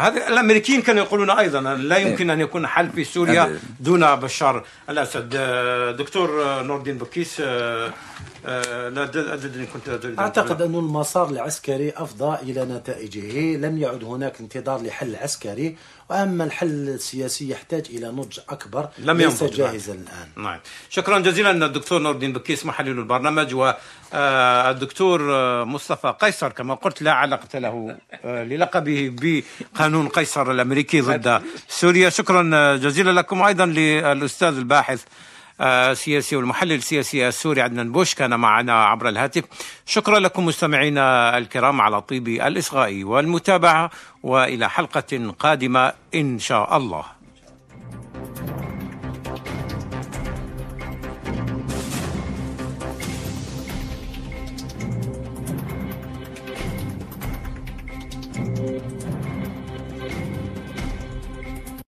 [0.00, 4.64] هذا الأمريكيين كانوا يقولون أيضا لا يمكن أن يكون حل في سوريا دون بشار.
[4.90, 5.28] الاسد
[5.98, 6.28] دكتور
[6.62, 13.56] نور الدين بكيس لا أدري كنت أعتقد أن المسار العسكري أفضى إلى نتائجه.
[13.56, 15.76] لم يعد هناك انتظار لحل عسكري.
[16.10, 20.28] وأما الحل السياسي يحتاج إلى نضج أكبر لم ليس جاهزا الآن.
[20.44, 20.58] نعم.
[20.90, 25.20] شكرا جزيلا الدكتور نور الدين بكيس محلل البرنامج والدكتور
[25.64, 31.42] مصطفى قيصر كما قلت لا علاقة له للقبه بقانون قيصر الأمريكي ضد
[31.80, 32.10] سوريا.
[32.10, 35.02] شكرا جزيلا لكم أيضا للأستاذ الباحث
[35.60, 39.44] السياسي والمحلل السياسي السوري عدنان بوش كان معنا عبر الهاتف.
[39.86, 43.90] شكرا لكم مستمعينا الكرام على طيب الإصغاء والمتابعة
[44.22, 47.04] وإلى حلقة قادمة إن شاء الله.